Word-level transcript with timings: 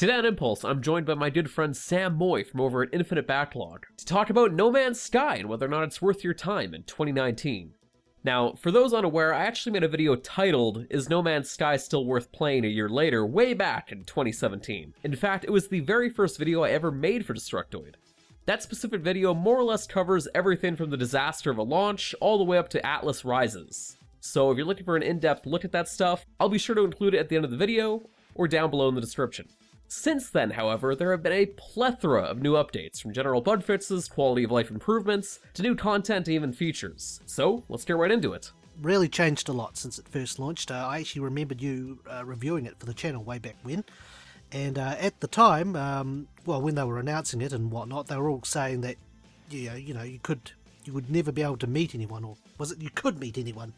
Today 0.00 0.14
on 0.14 0.24
Impulse, 0.24 0.64
I'm 0.64 0.80
joined 0.80 1.04
by 1.04 1.12
my 1.12 1.28
good 1.28 1.50
friend 1.50 1.76
Sam 1.76 2.14
Moy 2.14 2.42
from 2.42 2.62
over 2.62 2.82
at 2.82 2.88
Infinite 2.90 3.26
Backlog 3.26 3.84
to 3.98 4.06
talk 4.06 4.30
about 4.30 4.50
No 4.50 4.70
Man's 4.70 4.98
Sky 4.98 5.36
and 5.36 5.46
whether 5.46 5.66
or 5.66 5.68
not 5.68 5.82
it's 5.82 6.00
worth 6.00 6.24
your 6.24 6.32
time 6.32 6.72
in 6.72 6.84
2019. 6.84 7.74
Now, 8.24 8.54
for 8.54 8.70
those 8.70 8.94
unaware, 8.94 9.34
I 9.34 9.44
actually 9.44 9.72
made 9.72 9.84
a 9.84 9.88
video 9.88 10.16
titled, 10.16 10.86
Is 10.88 11.10
No 11.10 11.20
Man's 11.20 11.50
Sky 11.50 11.76
Still 11.76 12.06
Worth 12.06 12.32
Playing 12.32 12.64
a 12.64 12.68
Year 12.68 12.88
Later, 12.88 13.26
way 13.26 13.52
back 13.52 13.92
in 13.92 14.04
2017. 14.04 14.94
In 15.04 15.16
fact, 15.16 15.44
it 15.44 15.52
was 15.52 15.68
the 15.68 15.80
very 15.80 16.08
first 16.08 16.38
video 16.38 16.62
I 16.62 16.70
ever 16.70 16.90
made 16.90 17.26
for 17.26 17.34
Destructoid. 17.34 17.96
That 18.46 18.62
specific 18.62 19.02
video 19.02 19.34
more 19.34 19.58
or 19.58 19.64
less 19.64 19.86
covers 19.86 20.26
everything 20.34 20.76
from 20.76 20.88
the 20.88 20.96
disaster 20.96 21.50
of 21.50 21.58
a 21.58 21.62
launch 21.62 22.14
all 22.22 22.38
the 22.38 22.44
way 22.44 22.56
up 22.56 22.70
to 22.70 22.86
Atlas 22.86 23.22
Rises. 23.22 23.98
So 24.20 24.50
if 24.50 24.56
you're 24.56 24.66
looking 24.66 24.86
for 24.86 24.96
an 24.96 25.02
in-depth 25.02 25.44
look 25.44 25.66
at 25.66 25.72
that 25.72 25.88
stuff, 25.88 26.24
I'll 26.40 26.48
be 26.48 26.56
sure 26.56 26.74
to 26.74 26.84
include 26.84 27.12
it 27.12 27.18
at 27.18 27.28
the 27.28 27.36
end 27.36 27.44
of 27.44 27.50
the 27.50 27.58
video 27.58 28.00
or 28.34 28.48
down 28.48 28.70
below 28.70 28.88
in 28.88 28.94
the 28.94 29.02
description. 29.02 29.46
Since 29.92 30.30
then, 30.30 30.50
however, 30.50 30.94
there 30.94 31.10
have 31.10 31.24
been 31.24 31.32
a 31.32 31.46
plethora 31.46 32.22
of 32.22 32.40
new 32.40 32.52
updates, 32.52 33.02
from 33.02 33.12
general 33.12 33.40
bug 33.40 33.64
fixes, 33.64 34.06
quality 34.06 34.44
of 34.44 34.52
life 34.52 34.70
improvements, 34.70 35.40
to 35.54 35.62
new 35.62 35.74
content 35.74 36.28
and 36.28 36.34
even 36.36 36.52
features. 36.52 37.18
So, 37.26 37.64
let's 37.68 37.84
get 37.84 37.96
right 37.96 38.12
into 38.12 38.32
it. 38.32 38.52
Really 38.80 39.08
changed 39.08 39.48
a 39.48 39.52
lot 39.52 39.76
since 39.76 39.98
it 39.98 40.06
first 40.06 40.38
launched. 40.38 40.70
Uh, 40.70 40.86
I 40.88 41.00
actually 41.00 41.22
remembered 41.22 41.60
you 41.60 41.98
uh, 42.08 42.24
reviewing 42.24 42.66
it 42.66 42.78
for 42.78 42.86
the 42.86 42.94
channel 42.94 43.24
way 43.24 43.40
back 43.40 43.56
when. 43.64 43.82
And 44.52 44.78
uh, 44.78 44.94
at 45.00 45.18
the 45.18 45.26
time, 45.26 45.74
um, 45.74 46.28
well, 46.46 46.62
when 46.62 46.76
they 46.76 46.84
were 46.84 47.00
announcing 47.00 47.40
it 47.40 47.52
and 47.52 47.72
whatnot, 47.72 48.06
they 48.06 48.16
were 48.16 48.30
all 48.30 48.44
saying 48.44 48.82
that, 48.82 48.94
you 49.50 49.70
know, 49.70 49.74
you 49.74 49.92
know, 49.92 50.02
you 50.04 50.20
could, 50.22 50.52
you 50.84 50.92
would 50.92 51.10
never 51.10 51.32
be 51.32 51.42
able 51.42 51.56
to 51.56 51.66
meet 51.66 51.96
anyone, 51.96 52.22
or 52.22 52.36
was 52.58 52.70
it 52.70 52.80
you 52.80 52.90
could 52.90 53.18
meet 53.18 53.36
anyone? 53.36 53.72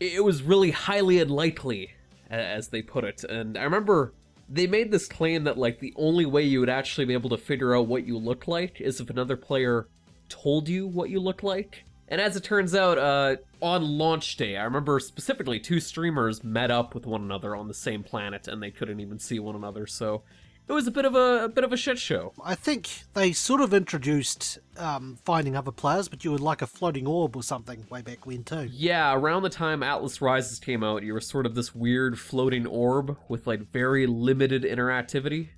It 0.00 0.24
was 0.24 0.42
really 0.42 0.72
highly 0.72 1.20
unlikely, 1.20 1.92
as 2.28 2.66
they 2.68 2.82
put 2.82 3.04
it. 3.04 3.22
And 3.22 3.56
I 3.56 3.62
remember 3.62 4.12
they 4.52 4.66
made 4.66 4.90
this 4.90 5.06
claim 5.06 5.44
that 5.44 5.56
like 5.56 5.80
the 5.80 5.94
only 5.96 6.26
way 6.26 6.42
you 6.42 6.60
would 6.60 6.68
actually 6.68 7.06
be 7.06 7.14
able 7.14 7.30
to 7.30 7.38
figure 7.38 7.74
out 7.74 7.86
what 7.86 8.06
you 8.06 8.18
look 8.18 8.46
like 8.46 8.80
is 8.82 9.00
if 9.00 9.08
another 9.08 9.36
player 9.36 9.88
told 10.28 10.68
you 10.68 10.86
what 10.86 11.08
you 11.08 11.20
look 11.20 11.42
like. 11.42 11.84
And 12.08 12.20
as 12.20 12.36
it 12.36 12.44
turns 12.44 12.74
out, 12.74 12.98
uh, 12.98 13.36
on 13.62 13.82
launch 13.82 14.36
day, 14.36 14.58
I 14.58 14.64
remember 14.64 15.00
specifically 15.00 15.58
two 15.58 15.80
streamers 15.80 16.44
met 16.44 16.70
up 16.70 16.94
with 16.94 17.06
one 17.06 17.22
another 17.22 17.56
on 17.56 17.68
the 17.68 17.74
same 17.74 18.02
planet, 18.02 18.46
and 18.46 18.62
they 18.62 18.70
couldn't 18.70 19.00
even 19.00 19.18
see 19.18 19.38
one 19.38 19.56
another. 19.56 19.86
So 19.86 20.22
it 20.68 20.72
was 20.72 20.86
a 20.86 20.90
bit 20.90 21.04
of 21.04 21.14
a, 21.14 21.44
a 21.44 21.48
bit 21.48 21.64
of 21.64 21.72
a 21.72 21.76
shit 21.76 21.98
show. 21.98 22.32
I 22.42 22.54
think 22.54 22.88
they 23.14 23.32
sort 23.32 23.60
of 23.60 23.74
introduced 23.74 24.58
um, 24.76 25.18
finding 25.24 25.56
other 25.56 25.72
players, 25.72 26.08
but 26.08 26.24
you 26.24 26.32
were 26.32 26.38
like 26.38 26.62
a 26.62 26.66
floating 26.66 27.06
orb 27.06 27.36
or 27.36 27.42
something 27.42 27.84
way 27.90 28.02
back 28.02 28.26
when 28.26 28.44
too. 28.44 28.68
Yeah, 28.72 29.14
around 29.14 29.42
the 29.42 29.50
time 29.50 29.82
Atlas 29.82 30.22
Rises 30.22 30.58
came 30.58 30.82
out, 30.82 31.02
you 31.02 31.12
were 31.12 31.20
sort 31.20 31.46
of 31.46 31.54
this 31.54 31.74
weird 31.74 32.18
floating 32.18 32.66
orb 32.66 33.18
with 33.28 33.46
like 33.46 33.70
very 33.72 34.06
limited 34.06 34.62
interactivity, 34.62 35.48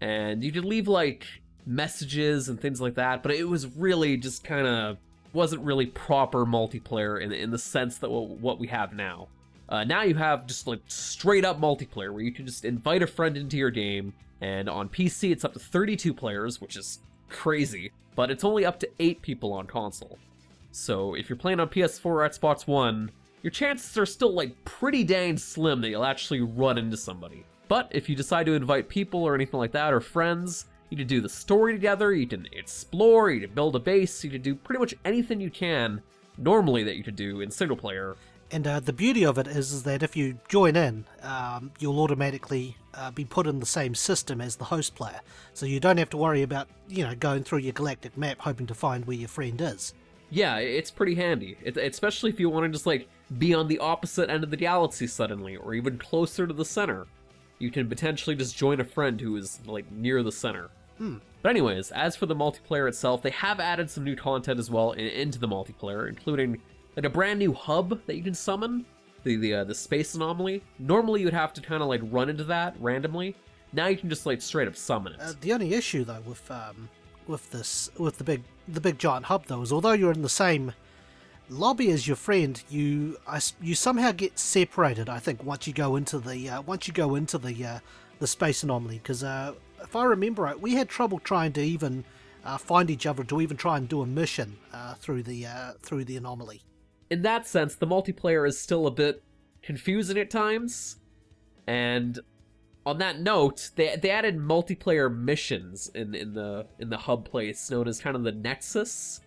and 0.00 0.42
you 0.42 0.52
could 0.52 0.64
leave 0.64 0.88
like 0.88 1.26
messages 1.66 2.48
and 2.48 2.60
things 2.60 2.80
like 2.80 2.94
that, 2.94 3.22
but 3.22 3.32
it 3.32 3.48
was 3.48 3.66
really 3.76 4.16
just 4.16 4.44
kind 4.44 4.66
of 4.66 4.98
wasn't 5.34 5.62
really 5.62 5.86
proper 5.86 6.46
multiplayer 6.46 7.20
in 7.20 7.32
in 7.32 7.50
the 7.50 7.58
sense 7.58 7.98
that 7.98 8.10
what, 8.10 8.28
what 8.28 8.58
we 8.58 8.68
have 8.68 8.94
now. 8.94 9.28
Uh, 9.68 9.84
now 9.84 10.02
you 10.02 10.14
have 10.14 10.46
just 10.46 10.66
like 10.66 10.80
straight 10.86 11.44
up 11.44 11.60
multiplayer 11.60 12.10
where 12.10 12.22
you 12.22 12.32
can 12.32 12.46
just 12.46 12.64
invite 12.64 13.02
a 13.02 13.06
friend 13.06 13.36
into 13.36 13.58
your 13.58 13.70
game 13.70 14.14
and 14.40 14.68
on 14.68 14.88
PC, 14.88 15.30
it's 15.32 15.44
up 15.44 15.52
to 15.52 15.58
32 15.58 16.14
players, 16.14 16.60
which 16.60 16.76
is 16.76 17.00
crazy, 17.28 17.92
but 18.14 18.30
it's 18.30 18.44
only 18.44 18.64
up 18.64 18.78
to 18.80 18.88
8 18.98 19.22
people 19.22 19.52
on 19.52 19.66
console. 19.66 20.18
So 20.70 21.14
if 21.14 21.28
you're 21.28 21.36
playing 21.36 21.60
on 21.60 21.68
PS4 21.68 22.06
or 22.06 22.28
Xbox 22.28 22.66
One, 22.66 23.10
your 23.42 23.50
chances 23.50 23.96
are 23.96 24.06
still 24.06 24.32
like 24.32 24.64
pretty 24.64 25.04
dang 25.04 25.36
slim 25.36 25.80
that 25.80 25.88
you'll 25.88 26.04
actually 26.04 26.40
run 26.40 26.78
into 26.78 26.96
somebody. 26.96 27.44
But 27.68 27.88
if 27.90 28.08
you 28.08 28.16
decide 28.16 28.46
to 28.46 28.54
invite 28.54 28.88
people 28.88 29.22
or 29.24 29.34
anything 29.34 29.58
like 29.58 29.72
that, 29.72 29.92
or 29.92 30.00
friends, 30.00 30.66
you 30.90 30.96
can 30.96 31.06
do 31.06 31.20
the 31.20 31.28
story 31.28 31.72
together, 31.72 32.14
you 32.14 32.26
can 32.26 32.48
explore, 32.52 33.30
you 33.30 33.40
can 33.40 33.54
build 33.54 33.76
a 33.76 33.78
base, 33.78 34.24
you 34.24 34.30
can 34.30 34.40
do 34.40 34.54
pretty 34.54 34.78
much 34.78 34.94
anything 35.04 35.40
you 35.40 35.50
can 35.50 36.02
normally 36.38 36.84
that 36.84 36.96
you 36.96 37.02
could 37.02 37.16
do 37.16 37.40
in 37.40 37.50
single 37.50 37.76
player 37.76 38.16
and 38.50 38.66
uh, 38.66 38.80
the 38.80 38.92
beauty 38.92 39.24
of 39.24 39.38
it 39.38 39.46
is, 39.46 39.72
is 39.72 39.82
that 39.82 40.02
if 40.02 40.16
you 40.16 40.38
join 40.48 40.76
in, 40.76 41.04
um, 41.22 41.70
you'll 41.78 42.00
automatically 42.00 42.76
uh, 42.94 43.10
be 43.10 43.24
put 43.24 43.46
in 43.46 43.60
the 43.60 43.66
same 43.66 43.94
system 43.94 44.40
as 44.40 44.56
the 44.56 44.64
host 44.64 44.94
player. 44.94 45.20
So 45.54 45.66
you 45.66 45.80
don't 45.80 45.98
have 45.98 46.10
to 46.10 46.16
worry 46.16 46.42
about, 46.42 46.68
you 46.88 47.04
know, 47.04 47.14
going 47.14 47.44
through 47.44 47.58
your 47.58 47.72
galactic 47.72 48.16
map 48.16 48.38
hoping 48.40 48.66
to 48.66 48.74
find 48.74 49.06
where 49.06 49.16
your 49.16 49.28
friend 49.28 49.60
is. 49.60 49.94
Yeah, 50.30 50.56
it's 50.58 50.90
pretty 50.90 51.14
handy. 51.14 51.56
It, 51.62 51.76
especially 51.76 52.30
if 52.30 52.38
you 52.40 52.50
want 52.50 52.64
to 52.64 52.70
just, 52.70 52.86
like, 52.86 53.08
be 53.38 53.54
on 53.54 53.68
the 53.68 53.78
opposite 53.78 54.30
end 54.30 54.44
of 54.44 54.50
the 54.50 54.56
galaxy 54.56 55.06
suddenly, 55.06 55.56
or 55.56 55.74
even 55.74 55.98
closer 55.98 56.46
to 56.46 56.52
the 56.52 56.64
center. 56.64 57.06
You 57.58 57.70
can 57.70 57.88
potentially 57.88 58.36
just 58.36 58.56
join 58.56 58.80
a 58.80 58.84
friend 58.84 59.20
who 59.20 59.36
is, 59.36 59.60
like, 59.66 59.90
near 59.90 60.22
the 60.22 60.32
center. 60.32 60.70
Hmm. 60.98 61.16
But 61.40 61.50
anyways, 61.50 61.92
as 61.92 62.16
for 62.16 62.26
the 62.26 62.34
multiplayer 62.34 62.88
itself, 62.88 63.22
they 63.22 63.30
have 63.30 63.60
added 63.60 63.90
some 63.90 64.04
new 64.04 64.16
content 64.16 64.58
as 64.58 64.70
well 64.70 64.92
in, 64.92 65.06
into 65.06 65.38
the 65.38 65.48
multiplayer, 65.48 66.08
including 66.08 66.60
like 66.98 67.04
a 67.04 67.10
brand 67.10 67.38
new 67.38 67.52
hub 67.52 68.04
that 68.06 68.16
you 68.16 68.24
can 68.24 68.34
summon, 68.34 68.84
the 69.22 69.36
the 69.36 69.54
uh, 69.54 69.64
the 69.64 69.74
space 69.74 70.16
anomaly. 70.16 70.64
Normally 70.80 71.20
you'd 71.20 71.32
have 71.32 71.52
to 71.52 71.60
kind 71.60 71.80
of 71.80 71.88
like 71.88 72.00
run 72.04 72.28
into 72.28 72.42
that 72.44 72.74
randomly. 72.80 73.36
Now 73.72 73.86
you 73.86 73.96
can 73.96 74.08
just 74.08 74.26
like 74.26 74.42
straight 74.42 74.66
up 74.66 74.74
summon 74.74 75.12
it. 75.12 75.20
Uh, 75.20 75.32
the 75.40 75.52
only 75.52 75.74
issue 75.74 76.02
though 76.02 76.22
with 76.26 76.50
um 76.50 76.88
with 77.28 77.48
this 77.52 77.88
with 77.98 78.18
the 78.18 78.24
big 78.24 78.42
the 78.66 78.80
big 78.80 78.98
giant 78.98 79.26
hub 79.26 79.46
though 79.46 79.62
is 79.62 79.72
although 79.72 79.92
you're 79.92 80.10
in 80.10 80.22
the 80.22 80.28
same 80.28 80.72
lobby 81.48 81.92
as 81.92 82.08
your 82.08 82.16
friend, 82.16 82.60
you 82.68 83.16
I, 83.28 83.40
you 83.62 83.76
somehow 83.76 84.10
get 84.10 84.36
separated. 84.36 85.08
I 85.08 85.20
think 85.20 85.44
once 85.44 85.68
you 85.68 85.72
go 85.72 85.94
into 85.94 86.18
the 86.18 86.50
uh, 86.50 86.62
once 86.62 86.88
you 86.88 86.92
go 86.92 87.14
into 87.14 87.38
the 87.38 87.64
uh, 87.64 87.78
the 88.18 88.26
space 88.26 88.64
anomaly 88.64 88.98
because 88.98 89.22
uh, 89.22 89.54
if 89.80 89.94
I 89.94 90.02
remember 90.02 90.42
right, 90.42 90.60
we 90.60 90.74
had 90.74 90.88
trouble 90.88 91.20
trying 91.20 91.52
to 91.52 91.60
even 91.60 92.04
uh, 92.44 92.58
find 92.58 92.90
each 92.90 93.06
other 93.06 93.22
to 93.22 93.40
even 93.40 93.56
try 93.56 93.76
and 93.76 93.88
do 93.88 94.02
a 94.02 94.06
mission 94.06 94.56
uh, 94.72 94.94
through 94.94 95.22
the 95.22 95.46
uh, 95.46 95.72
through 95.80 96.04
the 96.04 96.16
anomaly 96.16 96.62
in 97.10 97.22
that 97.22 97.46
sense, 97.46 97.74
the 97.74 97.86
multiplayer 97.86 98.46
is 98.46 98.58
still 98.58 98.86
a 98.86 98.90
bit 98.90 99.22
confusing 99.62 100.18
at 100.18 100.30
times. 100.30 100.96
And 101.66 102.18
on 102.86 102.98
that 102.98 103.20
note, 103.20 103.70
they 103.76 103.96
they 103.96 104.10
added 104.10 104.38
multiplayer 104.38 105.14
missions 105.14 105.90
in 105.94 106.14
in 106.14 106.34
the 106.34 106.66
in 106.78 106.88
the 106.88 106.96
hub 106.96 107.28
place 107.28 107.70
known 107.70 107.88
as 107.88 108.00
kind 108.00 108.16
of 108.16 108.22
the 108.22 108.32
Nexus. 108.32 109.20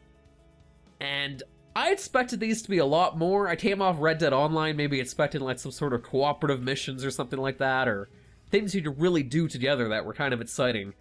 And 1.00 1.44
I 1.76 1.92
expected 1.92 2.40
these 2.40 2.62
to 2.64 2.70
be 2.70 2.80
a 2.80 2.86
lot 2.86 3.18
more. 3.18 3.48
I 3.48 3.56
came 3.56 3.82
off 3.82 3.98
Red 4.00 4.18
Dead 4.18 4.34
Online 4.34 4.76
maybe 4.76 5.00
expecting 5.00 5.42
like 5.42 5.60
some 5.60 5.72
sort 5.72 5.94
of 5.94 6.04
cooperative 6.04 6.62
missions 6.62 7.06
or 7.06 7.12
something 7.12 7.40
like 7.40 7.60
that 7.60 7.88
or 7.88 8.10
things 8.50 8.76
you 8.76 8.82
could 8.82 9.00
really 9.00 9.24
do 9.24 9.48
together 9.48 9.88
that 9.90 10.06
were 10.06 10.14
kind 10.14 10.34
of 10.34 10.42
exciting. 10.42 10.94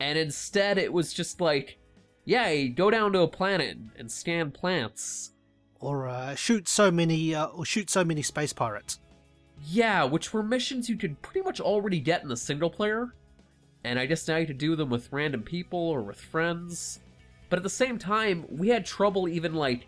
And 0.00 0.18
instead 0.18 0.78
it 0.78 0.92
was 0.92 1.12
just 1.12 1.40
like, 1.40 1.78
yeah, 2.24 2.64
go 2.64 2.90
down 2.90 3.12
to 3.12 3.20
a 3.20 3.28
planet 3.28 3.78
and 3.96 4.10
scan 4.10 4.50
plants 4.50 5.33
or 5.84 6.08
uh, 6.08 6.34
shoot 6.34 6.68
so 6.68 6.90
many 6.90 7.34
uh, 7.34 7.46
or 7.46 7.64
shoot 7.64 7.90
so 7.90 8.04
many 8.04 8.22
space 8.22 8.52
pirates. 8.52 9.00
Yeah, 9.66 10.04
which 10.04 10.32
were 10.32 10.42
missions 10.42 10.88
you 10.88 10.96
could 10.96 11.20
pretty 11.22 11.44
much 11.44 11.60
already 11.60 12.00
get 12.00 12.22
in 12.22 12.28
the 12.28 12.36
single 12.36 12.70
player, 12.70 13.14
and 13.84 13.98
I 13.98 14.06
guess 14.06 14.26
now 14.26 14.36
you 14.36 14.46
could 14.46 14.58
do 14.58 14.76
them 14.76 14.90
with 14.90 15.12
random 15.12 15.42
people 15.42 15.78
or 15.78 16.02
with 16.02 16.20
friends. 16.20 17.00
But 17.50 17.58
at 17.58 17.62
the 17.62 17.70
same 17.70 17.98
time, 17.98 18.46
we 18.48 18.68
had 18.68 18.84
trouble 18.84 19.28
even 19.28 19.54
like 19.54 19.86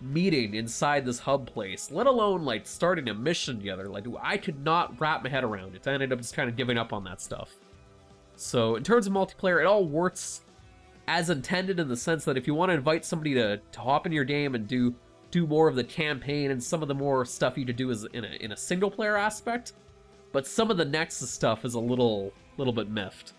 meeting 0.00 0.54
inside 0.54 1.04
this 1.04 1.18
hub 1.18 1.46
place, 1.46 1.90
let 1.90 2.06
alone 2.06 2.44
like 2.44 2.66
starting 2.66 3.08
a 3.08 3.14
mission 3.14 3.58
together. 3.58 3.88
Like 3.88 4.06
I 4.20 4.36
could 4.36 4.64
not 4.64 5.00
wrap 5.00 5.22
my 5.22 5.30
head 5.30 5.44
around 5.44 5.74
it. 5.74 5.86
I 5.86 5.92
ended 5.92 6.12
up 6.12 6.18
just 6.18 6.34
kind 6.34 6.48
of 6.48 6.56
giving 6.56 6.78
up 6.78 6.92
on 6.92 7.04
that 7.04 7.20
stuff. 7.20 7.50
So 8.36 8.76
in 8.76 8.82
terms 8.82 9.06
of 9.06 9.12
multiplayer, 9.12 9.60
it 9.60 9.66
all 9.66 9.84
works 9.84 10.42
as 11.06 11.30
intended 11.30 11.78
in 11.78 11.88
the 11.88 11.96
sense 11.96 12.24
that 12.24 12.36
if 12.36 12.46
you 12.46 12.54
want 12.54 12.70
to 12.70 12.74
invite 12.74 13.04
somebody 13.04 13.34
to, 13.34 13.58
to 13.58 13.80
hop 13.80 14.06
in 14.06 14.12
your 14.12 14.24
game 14.24 14.54
and 14.54 14.66
do 14.66 14.94
do 15.32 15.46
more 15.46 15.66
of 15.66 15.74
the 15.74 15.82
campaign 15.82 16.52
and 16.52 16.62
some 16.62 16.82
of 16.82 16.88
the 16.88 16.94
more 16.94 17.24
stuff 17.24 17.58
you 17.58 17.64
to 17.64 17.72
do 17.72 17.90
is 17.90 18.04
in 18.12 18.24
a, 18.24 18.28
in 18.40 18.52
a 18.52 18.56
single 18.56 18.90
player 18.90 19.16
aspect, 19.16 19.72
but 20.30 20.46
some 20.46 20.70
of 20.70 20.76
the 20.76 20.84
Nexus 20.84 21.30
stuff 21.30 21.64
is 21.64 21.74
a 21.74 21.80
little 21.80 22.32
little 22.58 22.72
bit 22.72 22.88
miffed. 22.88 23.32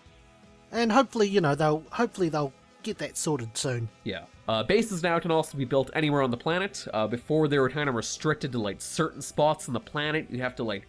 And 0.72 0.92
hopefully, 0.92 1.28
you 1.28 1.40
know, 1.40 1.54
they'll 1.54 1.84
hopefully 1.92 2.28
they'll 2.28 2.52
get 2.82 2.98
that 2.98 3.16
sorted 3.16 3.56
soon. 3.56 3.88
Yeah. 4.02 4.24
Uh, 4.46 4.62
bases 4.62 5.02
now 5.02 5.18
can 5.18 5.30
also 5.30 5.56
be 5.56 5.64
built 5.64 5.90
anywhere 5.94 6.20
on 6.20 6.30
the 6.30 6.36
planet. 6.36 6.86
Uh, 6.92 7.06
before 7.06 7.48
they 7.48 7.58
were 7.58 7.70
kind 7.70 7.88
of 7.88 7.94
restricted 7.94 8.52
to 8.52 8.58
like 8.58 8.82
certain 8.82 9.22
spots 9.22 9.68
on 9.68 9.72
the 9.72 9.80
planet. 9.80 10.26
You 10.30 10.42
have 10.42 10.56
to 10.56 10.64
like 10.64 10.86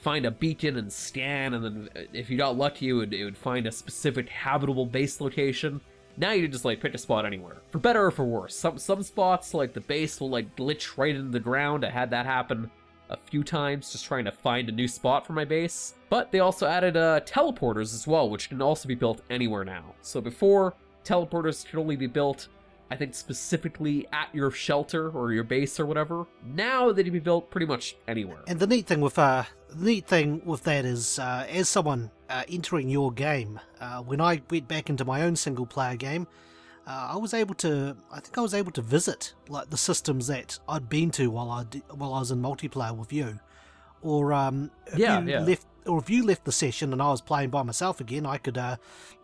find 0.00 0.24
a 0.26 0.30
beacon 0.30 0.76
and 0.76 0.92
scan, 0.92 1.54
and 1.54 1.64
then 1.64 1.88
if 2.12 2.30
you 2.30 2.38
got 2.38 2.56
lucky, 2.56 2.88
it 2.88 2.92
would, 2.94 3.12
it 3.12 3.24
would 3.24 3.36
find 3.36 3.66
a 3.66 3.72
specific 3.72 4.28
habitable 4.28 4.86
base 4.86 5.20
location. 5.20 5.80
Now 6.18 6.32
you 6.32 6.42
can 6.42 6.52
just 6.52 6.64
like 6.64 6.80
pick 6.80 6.94
a 6.94 6.98
spot 6.98 7.24
anywhere. 7.24 7.58
For 7.70 7.78
better 7.78 8.04
or 8.04 8.10
for 8.10 8.24
worse. 8.24 8.56
Some 8.56 8.76
some 8.78 9.02
spots 9.02 9.54
like 9.54 9.72
the 9.72 9.80
base 9.80 10.20
will 10.20 10.30
like 10.30 10.56
glitch 10.56 10.98
right 10.98 11.14
into 11.14 11.30
the 11.30 11.40
ground. 11.40 11.84
I 11.84 11.90
had 11.90 12.10
that 12.10 12.26
happen 12.26 12.70
a 13.08 13.16
few 13.16 13.44
times 13.44 13.92
just 13.92 14.04
trying 14.04 14.24
to 14.24 14.32
find 14.32 14.68
a 14.68 14.72
new 14.72 14.88
spot 14.88 15.26
for 15.26 15.32
my 15.32 15.44
base. 15.44 15.94
But 16.10 16.32
they 16.32 16.40
also 16.40 16.66
added 16.66 16.96
uh, 16.96 17.20
teleporters 17.20 17.94
as 17.94 18.06
well, 18.06 18.28
which 18.28 18.48
can 18.48 18.60
also 18.60 18.88
be 18.88 18.96
built 18.96 19.22
anywhere 19.30 19.64
now. 19.64 19.94
So 20.02 20.20
before, 20.20 20.74
teleporters 21.04 21.64
could 21.64 21.78
only 21.78 21.96
be 21.96 22.08
built 22.08 22.48
I 22.90 22.96
think 22.96 23.14
specifically 23.14 24.06
at 24.12 24.28
your 24.34 24.50
shelter 24.50 25.10
or 25.10 25.32
your 25.32 25.44
base 25.44 25.78
or 25.78 25.86
whatever. 25.86 26.26
Now 26.44 26.90
they 26.92 27.04
can 27.04 27.12
be 27.12 27.18
built 27.18 27.50
pretty 27.50 27.66
much 27.66 27.96
anywhere. 28.06 28.40
And 28.46 28.58
the 28.58 28.66
neat 28.66 28.86
thing 28.86 29.00
with 29.00 29.18
uh, 29.18 29.44
the 29.68 29.84
neat 29.84 30.06
thing 30.06 30.42
with 30.44 30.64
that 30.64 30.84
is, 30.84 31.18
uh, 31.18 31.46
as 31.50 31.68
someone 31.68 32.10
uh, 32.30 32.44
entering 32.48 32.88
your 32.88 33.12
game, 33.12 33.60
uh, 33.80 34.00
when 34.02 34.20
I 34.20 34.40
went 34.50 34.68
back 34.68 34.88
into 34.88 35.04
my 35.04 35.22
own 35.22 35.36
single 35.36 35.66
player 35.66 35.96
game, 35.96 36.26
uh, 36.86 37.10
I 37.12 37.16
was 37.18 37.34
able 37.34 37.54
to. 37.56 37.96
I 38.10 38.20
think 38.20 38.38
I 38.38 38.40
was 38.40 38.54
able 38.54 38.72
to 38.72 38.82
visit 38.82 39.34
like 39.48 39.68
the 39.68 39.76
systems 39.76 40.26
that 40.28 40.58
I'd 40.68 40.88
been 40.88 41.10
to 41.12 41.30
while 41.30 41.50
I 41.50 41.64
while 41.94 42.14
I 42.14 42.20
was 42.20 42.30
in 42.30 42.40
multiplayer 42.40 42.96
with 42.96 43.12
you, 43.12 43.38
or 44.00 44.32
um, 44.32 44.70
if 44.86 44.98
Yeah, 44.98 45.20
you 45.20 45.30
yeah. 45.30 45.40
left. 45.40 45.66
Or 45.88 45.98
if 45.98 46.10
you 46.10 46.24
left 46.24 46.44
the 46.44 46.52
session 46.52 46.92
and 46.92 47.00
I 47.00 47.10
was 47.10 47.20
playing 47.22 47.50
by 47.50 47.62
myself 47.62 48.00
again, 48.00 48.26
I 48.26 48.36
could 48.36 48.58
uh, 48.58 48.76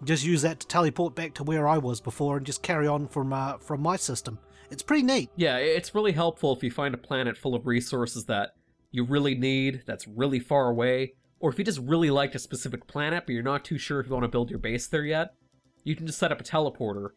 just 0.02 0.25
use 0.25 0.43
that 0.43 0.61
to 0.61 0.66
teleport 0.66 1.14
back 1.14 1.34
to 1.34 1.44
where 1.44 1.69
I 1.69 1.78
was 1.78 2.00
before 2.00 2.38
and 2.38 2.46
just 2.46 2.62
carry 2.62 2.88
on 2.88 3.06
from 3.06 3.32
uh, 3.32 3.58
from 3.58 3.82
my 3.82 3.96
system. 3.96 4.38
It's 4.70 4.82
pretty 4.82 5.02
neat. 5.02 5.31
Yeah, 5.37 5.58
it's 5.58 5.94
really 5.94 6.12
helpful 6.12 6.56
if 6.56 6.62
you 6.62 6.70
find 6.70 6.94
a 6.94 6.99
planet 6.99 7.37
full 7.37 7.55
of 7.55 7.66
resources 7.66 8.25
that 8.25 8.55
you 8.90 9.05
really 9.05 9.34
need, 9.34 9.82
that's 9.87 10.08
really 10.08 10.40
far 10.40 10.70
away, 10.70 11.14
or 11.38 11.50
if 11.50 11.58
you 11.58 11.64
just 11.64 11.81
really 11.81 12.11
like 12.11 12.34
a 12.34 12.38
specific 12.38 12.87
planet 12.87 13.25
but 13.26 13.32
you're 13.32 13.43
not 13.43 13.64
too 13.64 13.76
sure 13.76 14.00
if 14.00 14.06
you 14.06 14.12
want 14.12 14.25
to 14.25 14.28
build 14.28 14.50
your 14.50 14.58
base 14.58 14.87
there 14.87 15.05
yet, 15.05 15.34
you 15.82 15.94
can 15.94 16.06
just 16.06 16.19
set 16.19 16.32
up 16.32 16.40
a 16.40 16.44
teleporter, 16.44 17.10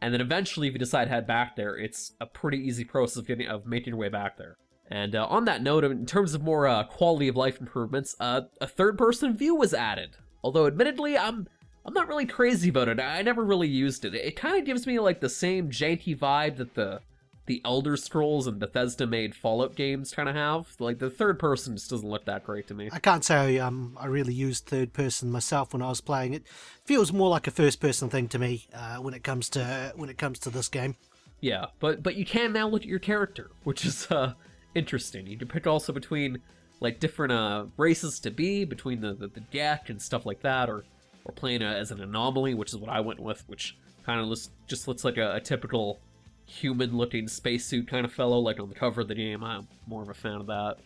and 0.00 0.14
then 0.14 0.20
eventually, 0.20 0.66
if 0.66 0.72
you 0.72 0.78
decide 0.78 1.04
to 1.06 1.10
head 1.10 1.26
back 1.26 1.56
there, 1.56 1.76
it's 1.76 2.12
a 2.20 2.26
pretty 2.26 2.58
easy 2.58 2.84
process 2.84 3.16
of 3.16 3.26
getting 3.26 3.48
of 3.48 3.66
making 3.66 3.92
your 3.92 3.98
way 3.98 4.08
back 4.08 4.38
there. 4.38 4.56
And 4.90 5.14
uh, 5.16 5.26
on 5.26 5.46
that 5.46 5.62
note, 5.62 5.84
in 5.84 6.06
terms 6.06 6.34
of 6.34 6.42
more 6.42 6.66
uh, 6.66 6.84
quality 6.84 7.28
of 7.28 7.36
life 7.36 7.58
improvements, 7.58 8.14
uh, 8.20 8.42
a 8.60 8.66
third-person 8.66 9.36
view 9.36 9.54
was 9.54 9.72
added. 9.72 10.16
Although, 10.42 10.66
admittedly, 10.66 11.16
I'm 11.16 11.48
I'm 11.86 11.94
not 11.94 12.08
really 12.08 12.26
crazy 12.26 12.70
about 12.70 12.88
it. 12.88 13.00
I 13.00 13.22
never 13.22 13.44
really 13.44 13.68
used 13.68 14.04
it. 14.04 14.14
It 14.14 14.36
kind 14.36 14.58
of 14.58 14.64
gives 14.64 14.86
me 14.86 14.98
like 14.98 15.20
the 15.20 15.28
same 15.28 15.70
janky 15.70 16.16
vibe 16.16 16.56
that 16.56 16.74
the 16.74 17.00
the 17.46 17.60
Elder 17.64 17.96
Scrolls 17.96 18.46
and 18.46 18.58
Bethesda 18.58 19.06
made 19.06 19.34
Fallout 19.34 19.74
games 19.74 20.14
kind 20.14 20.28
of 20.28 20.34
have. 20.34 20.68
Like 20.78 20.98
the 20.98 21.10
third 21.10 21.38
person 21.38 21.76
just 21.76 21.90
doesn't 21.90 22.08
look 22.08 22.24
that 22.24 22.44
great 22.44 22.66
to 22.68 22.74
me. 22.74 22.88
I 22.90 22.98
can't 22.98 23.24
say 23.24 23.58
um, 23.58 23.98
I 24.00 24.06
really 24.06 24.32
used 24.32 24.64
third 24.64 24.94
person 24.94 25.30
myself 25.30 25.72
when 25.74 25.82
I 25.82 25.90
was 25.90 26.00
playing 26.00 26.32
it. 26.32 26.46
Feels 26.84 27.12
more 27.12 27.28
like 27.28 27.46
a 27.46 27.50
first 27.50 27.80
person 27.80 28.08
thing 28.08 28.28
to 28.28 28.38
me 28.38 28.66
uh, 28.74 28.96
when 28.96 29.12
it 29.12 29.22
comes 29.22 29.50
to 29.50 29.92
when 29.96 30.08
it 30.08 30.16
comes 30.16 30.38
to 30.40 30.50
this 30.50 30.68
game. 30.68 30.96
Yeah, 31.40 31.66
but 31.80 32.02
but 32.02 32.16
you 32.16 32.24
can 32.24 32.52
now 32.54 32.68
look 32.68 32.82
at 32.82 32.88
your 32.88 32.98
character, 32.98 33.50
which 33.64 33.84
is 33.84 34.10
uh 34.10 34.32
interesting. 34.74 35.26
You 35.26 35.36
can 35.36 35.48
pick 35.48 35.66
also 35.66 35.92
between 35.92 36.38
like 36.80 37.00
different 37.00 37.32
uh 37.32 37.66
races 37.76 38.18
to 38.20 38.30
be, 38.30 38.64
between 38.64 39.00
the 39.00 39.14
the, 39.14 39.28
the 39.28 39.40
Gek 39.40 39.90
and 39.90 40.00
stuff 40.00 40.26
like 40.26 40.40
that, 40.42 40.68
or 40.68 40.84
or 41.24 41.32
playing 41.32 41.62
uh 41.62 41.72
as 41.72 41.90
an 41.90 42.00
anomaly, 42.00 42.54
which 42.54 42.70
is 42.70 42.76
what 42.76 42.90
I 42.90 43.00
went 43.00 43.20
with, 43.20 43.42
which 43.46 43.76
kind 44.04 44.20
of 44.20 44.26
looks 44.26 44.50
just 44.66 44.88
looks 44.88 45.04
like 45.04 45.16
a, 45.16 45.36
a 45.36 45.40
typical 45.40 46.00
human-looking 46.46 47.26
spacesuit 47.26 47.88
kind 47.88 48.04
of 48.04 48.12
fellow, 48.12 48.38
like 48.38 48.60
on 48.60 48.68
the 48.68 48.74
cover 48.74 49.00
of 49.00 49.08
the 49.08 49.14
game. 49.14 49.42
I'm 49.42 49.66
more 49.86 50.02
of 50.02 50.10
a 50.10 50.14
fan 50.14 50.34
of 50.34 50.46
that. 50.46 50.76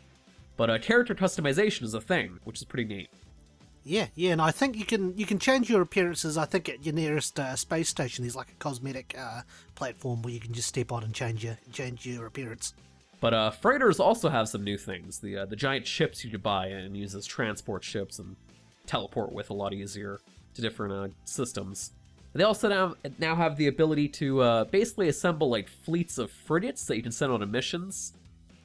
But 0.57 0.71
uh, 0.71 0.79
character 0.79 1.15
customization 1.15 1.83
is 1.83 1.95
a 1.95 2.01
thing, 2.01 2.39
which 2.45 2.59
is 2.59 2.65
pretty 2.65 2.85
neat. 2.85 3.11
Yeah, 3.85 4.09
yeah, 4.15 4.33
and 4.33 4.43
I 4.43 4.51
think 4.51 4.77
you 4.77 4.85
can 4.85 5.17
you 5.17 5.25
can 5.25 5.39
change 5.39 5.71
your 5.71 5.81
appearances. 5.81 6.37
I 6.37 6.45
think 6.45 6.69
at 6.69 6.85
your 6.85 6.95
nearest 6.95 7.41
uh, 7.41 7.57
space 7.57 7.89
station, 7.89 8.23
there's 8.25 8.37
like 8.37 8.51
a 8.51 8.55
cosmetic 8.59 9.17
uh, 9.19 9.43
platform 9.77 10.21
where 10.23 10.33
you 10.33 10.41
can 10.41 10.53
just 10.53 10.69
step 10.69 10.93
on 10.93 11.05
and 11.05 11.15
change 11.15 11.43
your 11.43 11.57
change 11.73 12.05
your 12.05 12.27
appearance. 12.27 12.75
But 13.21 13.35
uh, 13.35 13.51
freighters 13.51 13.99
also 13.99 14.29
have 14.29 14.49
some 14.49 14.63
new 14.63 14.79
things. 14.79 15.19
The 15.19 15.39
uh, 15.39 15.47
the 15.47 15.57
giant 15.57 15.87
ships 15.87 16.25
you 16.25 16.31
could 16.31 16.43
buy 16.43 16.67
and 16.67 16.97
use 16.97 17.15
as 17.15 17.27
transport 17.27 17.83
ships 17.83 18.19
and 18.19 18.37
teleport 18.87 19.33
with 19.33 19.51
a 19.51 19.55
lot 19.55 19.73
easier 19.73 20.21
to 20.55 20.63
different 20.63 20.93
uh, 20.93 21.09
systems. 21.25 21.93
They 22.33 22.45
also 22.45 22.69
now 22.69 22.95
now 23.19 23.35
have 23.35 23.57
the 23.57 23.67
ability 23.67 24.09
to 24.09 24.41
uh, 24.41 24.65
basically 24.65 25.09
assemble 25.09 25.49
like 25.49 25.69
fleets 25.69 26.19
of 26.19 26.31
frigates 26.31 26.85
that 26.87 26.97
you 26.97 27.03
can 27.03 27.13
send 27.13 27.33
on 27.33 27.51
missions. 27.51 28.13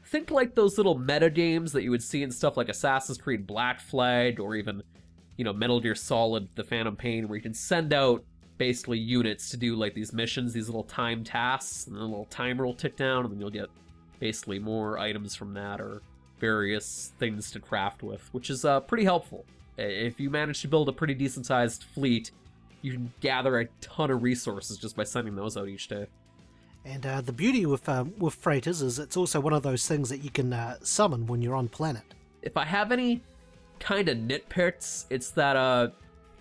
Think 0.05 0.29
like 0.29 0.53
those 0.53 0.77
little 0.77 0.97
meta 0.99 1.31
games 1.31 1.71
that 1.71 1.81
you 1.81 1.89
would 1.89 2.03
see 2.03 2.21
in 2.21 2.29
stuff 2.29 2.55
like 2.55 2.69
Assassin's 2.69 3.17
Creed 3.17 3.47
Black 3.47 3.79
Flag 3.79 4.39
or 4.39 4.55
even, 4.55 4.83
you 5.37 5.43
know, 5.43 5.53
Metal 5.53 5.79
Gear 5.79 5.95
Solid: 5.95 6.47
The 6.53 6.63
Phantom 6.63 6.95
Pain, 6.95 7.27
where 7.27 7.37
you 7.37 7.41
can 7.41 7.55
send 7.55 7.93
out 7.93 8.23
basically 8.59 8.99
units 8.99 9.49
to 9.49 9.57
do 9.57 9.75
like 9.75 9.95
these 9.95 10.13
missions, 10.13 10.53
these 10.53 10.67
little 10.67 10.83
time 10.83 11.23
tasks, 11.23 11.87
and 11.87 11.97
a 11.97 12.01
little 12.01 12.25
timer 12.25 12.65
will 12.65 12.75
tick 12.75 12.95
down, 12.95 13.25
and 13.25 13.33
then 13.33 13.39
you'll 13.39 13.49
get 13.49 13.69
basically 14.19 14.59
more 14.59 14.97
items 14.99 15.35
from 15.35 15.53
that 15.53 15.81
or 15.81 16.01
various 16.39 17.11
things 17.19 17.51
to 17.51 17.59
craft 17.59 18.03
with, 18.03 18.29
which 18.33 18.49
is 18.49 18.65
uh, 18.65 18.79
pretty 18.81 19.03
helpful. 19.03 19.45
If 19.77 20.19
you 20.19 20.29
manage 20.29 20.61
to 20.61 20.67
build 20.67 20.89
a 20.89 20.91
pretty 20.91 21.13
decent 21.13 21.45
sized 21.45 21.83
fleet, 21.83 22.31
you 22.81 22.93
can 22.93 23.13
gather 23.21 23.59
a 23.59 23.67
ton 23.81 24.11
of 24.11 24.21
resources 24.21 24.77
just 24.77 24.95
by 24.95 25.03
sending 25.03 25.35
those 25.35 25.57
out 25.57 25.67
each 25.67 25.87
day. 25.87 26.07
And 26.85 27.05
uh, 27.05 27.21
the 27.21 27.31
beauty 27.31 27.65
with 27.65 27.87
um, 27.87 28.13
with 28.17 28.35
freighters 28.35 28.81
is 28.81 28.99
it's 28.99 29.15
also 29.15 29.39
one 29.39 29.53
of 29.53 29.63
those 29.63 29.87
things 29.87 30.09
that 30.09 30.23
you 30.23 30.29
can 30.29 30.51
uh, 30.51 30.75
summon 30.83 31.25
when 31.27 31.41
you're 31.41 31.55
on 31.55 31.69
planet. 31.69 32.03
If 32.41 32.57
I 32.57 32.65
have 32.65 32.91
any 32.91 33.21
kind 33.79 34.09
of 34.09 34.17
nitpicks, 34.17 35.05
it's 35.09 35.29
that 35.31 35.55
uh 35.55 35.89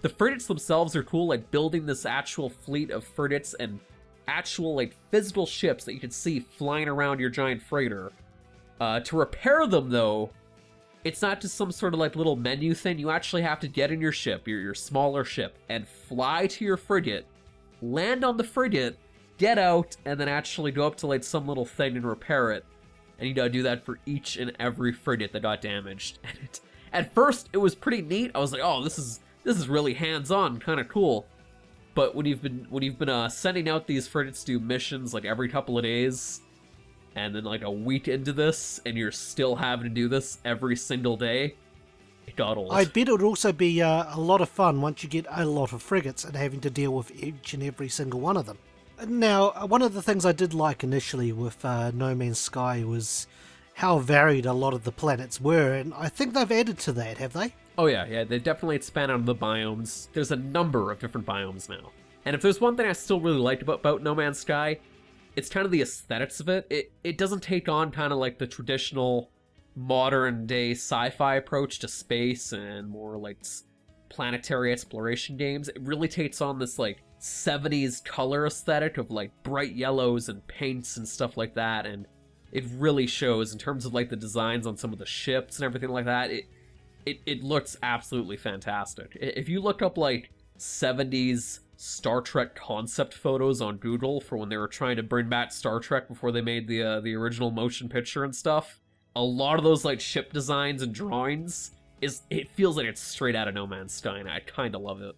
the 0.03 0.09
frigates 0.09 0.47
themselves 0.47 0.97
are 0.97 1.05
cool, 1.05 1.29
like 1.29 1.51
building 1.53 1.87
this 1.87 2.05
actual 2.05 2.51
fleet 2.51 2.91
of 2.91 3.05
frigates 3.05 3.55
and 3.55 3.79
actual 4.29 4.75
like 4.75 4.97
physical 5.11 5.47
ships 5.47 5.85
that 5.85 5.95
you 5.95 6.01
can 6.01 6.11
see 6.11 6.41
flying 6.41 6.89
around 6.89 7.21
your 7.21 7.31
giant 7.31 7.63
freighter. 7.63 8.13
Uh, 8.81 9.01
to 9.01 9.17
repair 9.17 9.67
them 9.67 9.91
though, 9.91 10.31
it's 11.05 11.23
not 11.23 11.41
just 11.41 11.57
some 11.57 11.73
sort 11.73 11.95
of 11.95 12.01
like 12.01 12.17
little 12.17 12.37
menu 12.37 12.75
thing. 12.75 12.99
You 12.99 13.11
actually 13.11 13.43
have 13.43 13.61
to 13.61 13.69
get 13.69 13.91
in 13.91 14.01
your 14.01 14.13
ship, 14.13 14.47
your 14.47 14.61
your 14.61 14.75
smaller 14.75 15.25
ship, 15.25 15.57
and 15.69 15.87
fly 15.87 16.47
to 16.49 16.65
your 16.65 16.77
frigate, 16.77 17.27
land 17.81 18.25
on 18.25 18.37
the 18.37 18.45
frigate, 18.45 18.99
get 19.39 19.59
out, 19.59 19.97
and 20.05 20.19
then 20.19 20.29
actually 20.29 20.73
go 20.73 20.87
up 20.87 20.97
to 20.97 21.07
like 21.07 21.25
some 21.25 21.47
little 21.47 21.67
thing 21.67 21.97
and 21.97 22.07
repair 22.07 22.53
it. 22.53 22.65
And 23.19 23.29
you 23.29 23.35
gotta 23.35 23.51
do 23.51 23.63
that 23.65 23.85
for 23.85 23.99
each 24.07 24.37
and 24.37 24.53
every 24.59 24.93
frigate 24.93 25.33
that 25.33 25.43
got 25.43 25.61
damaged. 25.61 26.19
And 26.29 26.39
it, 26.43 26.61
at 26.93 27.15
first, 27.15 27.49
it 27.55 27.57
was 27.57 27.75
pretty 27.75 28.03
neat. 28.03 28.33
I 28.35 28.39
was 28.39 28.53
like, 28.53 28.61
oh, 28.63 28.85
this 28.85 28.99
is 28.99 29.21
this 29.45 29.57
is 29.57 29.69
really 29.69 29.95
hands-on, 29.95 30.59
kind 30.59 30.79
of 30.79 30.89
cool. 30.89 31.27
But 31.95 32.15
when 32.15 32.27
you've 32.27 32.43
been 32.43 32.67
when 32.71 32.83
you've 32.83 32.99
been 32.99 33.09
uh, 33.09 33.29
sending 33.29 33.69
out 33.69 33.87
these 33.87 34.09
frigates 34.09 34.45
to 34.45 34.59
missions 34.59 35.13
like 35.13 35.25
every 35.25 35.49
couple 35.49 35.77
of 35.77 35.85
days, 35.85 36.41
and 37.15 37.35
then 37.35 37.45
like 37.45 37.63
a 37.63 37.71
week 37.71 38.09
into 38.09 38.33
this, 38.33 38.81
and 38.87 38.97
you're 38.97 39.13
still 39.13 39.57
having 39.57 39.85
to 39.85 39.95
do 39.95 40.09
this 40.09 40.39
every 40.45 40.77
single 40.77 41.17
day, 41.17 41.55
it 42.27 42.37
got 42.37 42.57
old. 42.57 42.73
I 42.73 42.85
bet 42.85 43.09
it 43.09 43.13
would 43.13 43.23
also 43.23 43.53
be 43.53 43.83
uh, 43.83 44.17
a 44.17 44.21
lot 44.21 44.41
of 44.41 44.49
fun 44.49 44.81
once 44.81 45.03
you 45.03 45.09
get 45.09 45.27
a 45.31 45.45
lot 45.45 45.73
of 45.73 45.83
frigates 45.83 46.25
and 46.25 46.35
having 46.35 46.61
to 46.61 46.71
deal 46.71 46.93
with 46.93 47.11
each 47.23 47.53
and 47.53 47.63
every 47.63 47.89
single 47.89 48.21
one 48.21 48.37
of 48.37 48.47
them. 48.47 48.59
Now, 49.07 49.51
one 49.67 49.83
of 49.83 49.95
the 49.95 50.03
things 50.03 50.25
I 50.25 50.33
did 50.33 50.55
like 50.55 50.85
initially 50.85 51.33
with 51.33 51.65
uh, 51.65 51.91
No 51.91 52.15
Man's 52.15 52.39
Sky 52.39 52.85
was 52.85 53.27
how 53.75 53.99
varied 53.99 54.47
a 54.47 54.53
lot 54.53 54.75
of 54.75 54.85
the 54.85 54.93
planets 54.93 55.41
were, 55.41 55.75
and 55.75 55.93
I 55.95 56.09
think 56.09 56.35
they've 56.35 56.53
added 56.53 56.79
to 56.81 56.93
that, 56.93 57.19
have 57.19 57.33
they? 57.33 57.55
Oh 57.79 57.87
yeah, 57.87 58.05
yeah, 58.07 58.25
they 58.25 58.39
definitely 58.39 58.77
expand 58.77 59.11
on 59.11 59.25
the 59.25 59.35
biomes. 59.35 60.09
There's 60.13 60.31
a 60.31 60.37
number 60.37 60.91
of 60.93 60.99
different 60.99 61.27
biomes 61.27 61.69
now. 61.69 61.91
And 62.25 62.37
if 62.37 62.43
there's 62.43 62.61
one 62.61 62.77
thing 62.77 62.87
I 62.87 62.93
still 62.93 63.21
really 63.21 63.39
liked 63.39 63.63
about, 63.63 63.81
about 63.81 64.03
No 64.03 64.15
Man's 64.15 64.39
Sky, 64.39 64.79
it's 65.37 65.49
kind 65.49 65.65
of 65.65 65.73
the 65.73 65.83
aesthetics 65.83 66.41
of 66.41 66.49
it. 66.49 66.67
It 66.71 66.93
it 67.03 67.19
doesn't 67.19 67.43
take 67.43 67.69
on 67.69 67.91
kind 67.91 68.13
of 68.13 68.19
like 68.19 68.39
the 68.39 68.47
traditional 68.47 69.31
modern 69.75 70.47
day 70.47 70.73
sci-fi 70.73 71.37
approach 71.37 71.79
to 71.79 71.89
space 71.89 72.53
and 72.53 72.89
more 72.89 73.17
like 73.17 73.39
planetary 74.11 74.71
exploration 74.71 75.37
games. 75.37 75.69
It 75.69 75.81
really 75.81 76.09
takes 76.09 76.41
on 76.43 76.59
this 76.59 76.79
like 76.79 77.03
70s 77.21 78.05
color 78.05 78.47
aesthetic 78.47 78.99
of 78.99 79.11
like 79.11 79.31
bright 79.43 79.75
yellows 79.75 80.29
and 80.29 80.47
paints 80.47 80.99
and 80.99 81.09
stuff 81.09 81.37
like 81.37 81.55
that 81.55 81.87
and 81.87 82.07
it 82.53 82.65
really 82.77 83.07
shows 83.07 83.53
in 83.53 83.59
terms 83.59 83.85
of 83.85 83.95
like 83.95 84.11
the 84.11 84.17
designs 84.17 84.67
on 84.67 84.77
some 84.77 84.93
of 84.93 84.99
the 84.99 85.07
ships 85.07 85.57
and 85.57 85.65
everything 85.65 85.91
like 85.91 86.05
that. 86.05 86.31
It 86.31 86.47
it, 87.05 87.21
it 87.27 87.43
looks 87.43 87.77
absolutely 87.83 88.37
fantastic. 88.37 89.17
If 89.21 89.49
you 89.49 89.61
look 89.61 89.83
up 89.83 89.99
like 89.99 90.31
70s 90.59 91.61
Star 91.77 92.21
Trek 92.21 92.55
concept 92.55 93.13
photos 93.13 93.61
on 93.61 93.79
Google 93.79 94.21
for 94.21 94.37
when 94.37 94.49
they 94.49 94.57
were 94.57 94.69
trying 94.69 94.97
to 94.97 95.03
bring 95.03 95.29
back 95.29 95.53
Star 95.53 95.81
Trek 95.81 96.07
before 96.07 96.31
they 96.31 96.41
made 96.41 96.69
the 96.69 96.83
uh, 96.83 97.01
the 97.01 97.15
original 97.17 97.51
motion 97.51 97.89
picture 97.89 98.23
and 98.23 98.37
stuff, 98.37 98.79
a 99.17 99.23
lot 99.23 99.59
of 99.59 99.65
those 99.65 99.85
like 99.85 100.01
ship 100.01 100.33
designs 100.33 100.83
and 100.83 100.95
drawings 100.95 101.73
is 102.01 102.23
it 102.31 102.49
feels 102.51 102.77
like 102.77 102.87
it's 102.87 103.01
straight 103.01 103.35
out 103.35 103.49
of 103.49 103.55
No 103.55 103.67
Man's 103.67 103.95
Sky, 103.95 104.19
and 104.19 104.31
I 104.31 104.41
kind 104.41 104.77
of 104.77 104.83
love 104.83 105.03
it. 105.03 105.17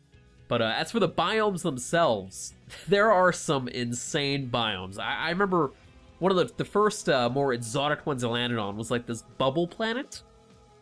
But 0.49 0.63
uh, 0.63 0.75
as 0.77 0.91
for 0.91 1.01
the 1.01 1.09
biomes 1.09 1.63
themselves, 1.63 2.55
there 2.89 3.13
are 3.13 3.33
some 3.33 3.69
insane 3.69 4.49
biomes. 4.49 4.99
I, 4.99 5.27
I 5.27 5.31
remember 5.31 5.73
one 6.19 6.33
of 6.33 6.39
the 6.39 6.53
the 6.57 6.65
first 6.65 7.09
uh, 7.09 7.29
more 7.29 7.53
exotic 7.53 8.07
ones 8.07 8.25
I 8.25 8.29
landed 8.29 8.59
on 8.59 8.77
was 8.77 8.91
like 8.91 9.07
this 9.07 9.23
bubble 9.39 9.67
planet, 9.67 10.23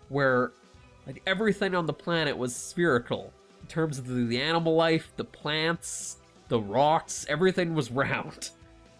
where 0.08 0.52
like 1.06 1.22
everything 1.26 1.74
on 1.74 1.86
the 1.86 1.92
planet 1.92 2.36
was 2.36 2.54
spherical 2.54 3.32
in 3.60 3.66
terms 3.66 3.98
of 3.98 4.06
the, 4.06 4.24
the 4.24 4.40
animal 4.40 4.74
life, 4.74 5.12
the 5.16 5.24
plants, 5.24 6.18
the 6.48 6.60
rocks, 6.60 7.26
everything 7.28 7.74
was 7.74 7.90
round. 7.90 8.50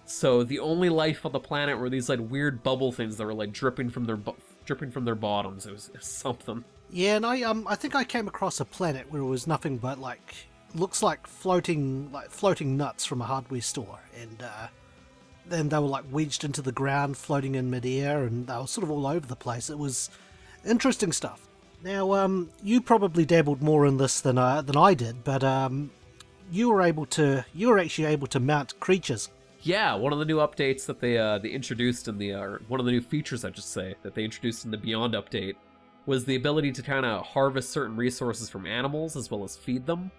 So 0.05 0.43
the 0.43 0.59
only 0.59 0.89
life 0.89 1.25
on 1.25 1.33
the 1.33 1.41
planet 1.41 1.79
were 1.79 1.89
these 1.89 2.09
like 2.09 2.21
weird 2.21 2.63
bubble 2.63 2.93
things 2.93 3.17
that 3.17 3.25
were 3.25 3.35
like 3.35 3.53
dripping 3.53 3.89
from 3.91 4.05
their 4.05 4.17
bu- 4.17 4.35
dripping 4.65 4.91
from 4.91 5.05
their 5.05 5.15
bottoms. 5.15 5.67
It 5.67 5.73
was, 5.73 5.89
it 5.89 5.99
was 5.99 6.07
something. 6.07 6.65
Yeah, 6.91 7.17
and 7.17 7.25
I 7.25 7.43
um 7.43 7.67
I 7.69 7.75
think 7.75 7.95
I 7.95 8.05
came 8.05 8.29
across 8.29 8.61
a 8.61 8.65
planet 8.65 9.11
where 9.11 9.23
it 9.23 9.27
was 9.27 9.47
nothing 9.47 9.79
but 9.79 9.99
like 9.99 10.35
looks 10.75 11.03
like 11.03 11.27
floating 11.27 12.11
like 12.13 12.31
floating 12.31 12.77
nuts 12.77 13.05
from 13.05 13.23
a 13.23 13.25
hardware 13.25 13.61
store, 13.61 14.01
and 14.21 14.43
uh, 14.43 14.69
then 15.47 15.69
they 15.69 15.79
were 15.79 15.87
like 15.87 16.05
wedged 16.11 16.45
into 16.45 16.63
the 16.63 16.73
ground, 16.73 17.17
floating 17.17 17.55
in 17.55 17.71
midair, 17.71 18.25
and 18.25 18.47
they 18.47 18.57
were 18.57 18.67
sort 18.67 18.85
of 18.85 18.91
all 18.91 19.07
over 19.07 19.27
the 19.27 19.37
place. 19.37 19.71
It 19.71 19.79
was 19.79 20.11
interesting 20.65 21.13
stuff. 21.13 21.49
Now, 21.83 22.13
um, 22.13 22.51
you 22.63 22.81
probably 22.81 23.25
dabbled 23.25 23.61
more 23.61 23.87
in 23.87 23.97
this 23.97 24.21
than 24.21 24.39
I, 24.39 24.61
than 24.61 24.77
I 24.77 24.95
did, 24.95 25.25
but 25.25 25.43
um, 25.43 25.91
you 26.51 26.71
were 26.71 26.83
able 26.83 27.07
to 27.07 27.45
you 27.55 27.69
were 27.69 27.79
actually 27.79 28.07
able 28.07 28.29
to 28.29 28.41
mount 28.41 28.79
creatures. 28.79 29.31
Yeah, 29.63 29.95
one 29.95 30.13
of 30.13 30.19
the 30.19 30.25
new 30.25 30.39
updates 30.39 30.87
that 30.87 31.01
they 31.01 31.19
uh, 31.19 31.39
they 31.39 31.51
introduced 31.51 32.09
in 32.09 32.19
the 32.19 32.35
uh, 32.35 32.59
one 32.69 32.79
of 32.79 32.87
the 32.87 32.93
new 32.93 33.01
features 33.01 33.45
I 33.45 33.51
just 33.51 33.73
say 33.73 33.95
that 34.03 34.15
they 34.15 34.25
introduced 34.25 34.65
in 34.65 34.71
the 34.71 34.77
Beyond 34.77 35.15
update 35.15 35.55
was 36.07 36.25
the 36.25 36.35
ability 36.37 36.73
to 36.73 36.83
kind 36.83 37.07
of 37.07 37.25
harvest 37.27 37.71
certain 37.71 37.97
resources 37.97 38.49
from 38.49 38.67
animals 38.67 39.17
as 39.17 39.31
well 39.31 39.45
as 39.45 39.57
feed 39.57 39.87
them. 39.87 40.11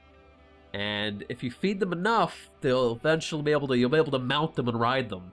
And 0.74 1.24
if 1.30 1.44
you 1.44 1.51
feed 1.51 1.80
them 1.80 1.94
enough, 1.94 2.50
they'll 2.62 2.94
eventually 2.94 3.44
be 3.44 3.51
able 3.51 3.68
to 3.68 3.77
you'll 3.77 3.89
be 3.89 3.98
able 3.98 4.12
to 4.12 4.20
mount 4.20 4.56
them 4.56 4.68
and 4.68 4.80
ride 4.80 5.10
them. 5.10 5.32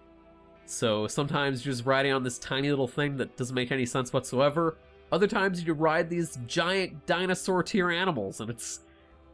So 0.67 1.07
sometimes 1.07 1.65
you're 1.65 1.73
just 1.73 1.87
riding 1.87 2.13
on 2.13 2.23
this 2.23 2.39
tiny 2.39 2.71
little 2.71 2.87
thing 2.87 3.17
that 3.17 3.37
doesn't 3.37 3.55
make 3.55 3.73
any 3.73 3.87
sense 3.87 4.13
whatsoever. 4.13 4.77
Other 5.11 5.27
times 5.27 5.65
you 5.65 5.73
ride 5.73 6.09
these 6.09 6.39
giant 6.47 7.07
dinosaur 7.07 7.63
tier 7.63 7.91
animals, 7.91 8.41
and 8.41 8.51
it's 8.51 8.81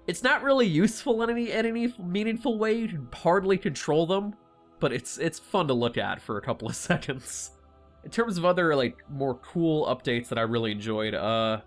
it's 0.06 0.22
not 0.22 0.42
really 0.42 0.66
useful 0.66 1.22
in 1.22 1.30
any 1.30 1.50
in 1.50 1.66
any 1.66 1.92
meaningful 1.98 2.56
way. 2.56 2.74
You 2.74 2.88
can 2.88 3.08
hardly 3.12 3.58
control 3.58 4.06
them, 4.06 4.34
but 4.78 4.92
it's 4.92 5.18
it's 5.18 5.38
fun 5.38 5.66
to 5.68 5.74
look 5.74 5.98
at 5.98 6.22
for 6.22 6.38
a 6.38 6.40
couple 6.40 6.68
of 6.68 6.76
seconds. 6.90 7.50
In 8.04 8.10
terms 8.10 8.38
of 8.38 8.44
other 8.44 8.76
like 8.76 8.96
more 9.10 9.34
cool 9.34 9.86
updates 9.86 10.28
that 10.28 10.38
I 10.38 10.42
really 10.42 10.70
enjoyed, 10.70 11.14
uh 11.14 11.60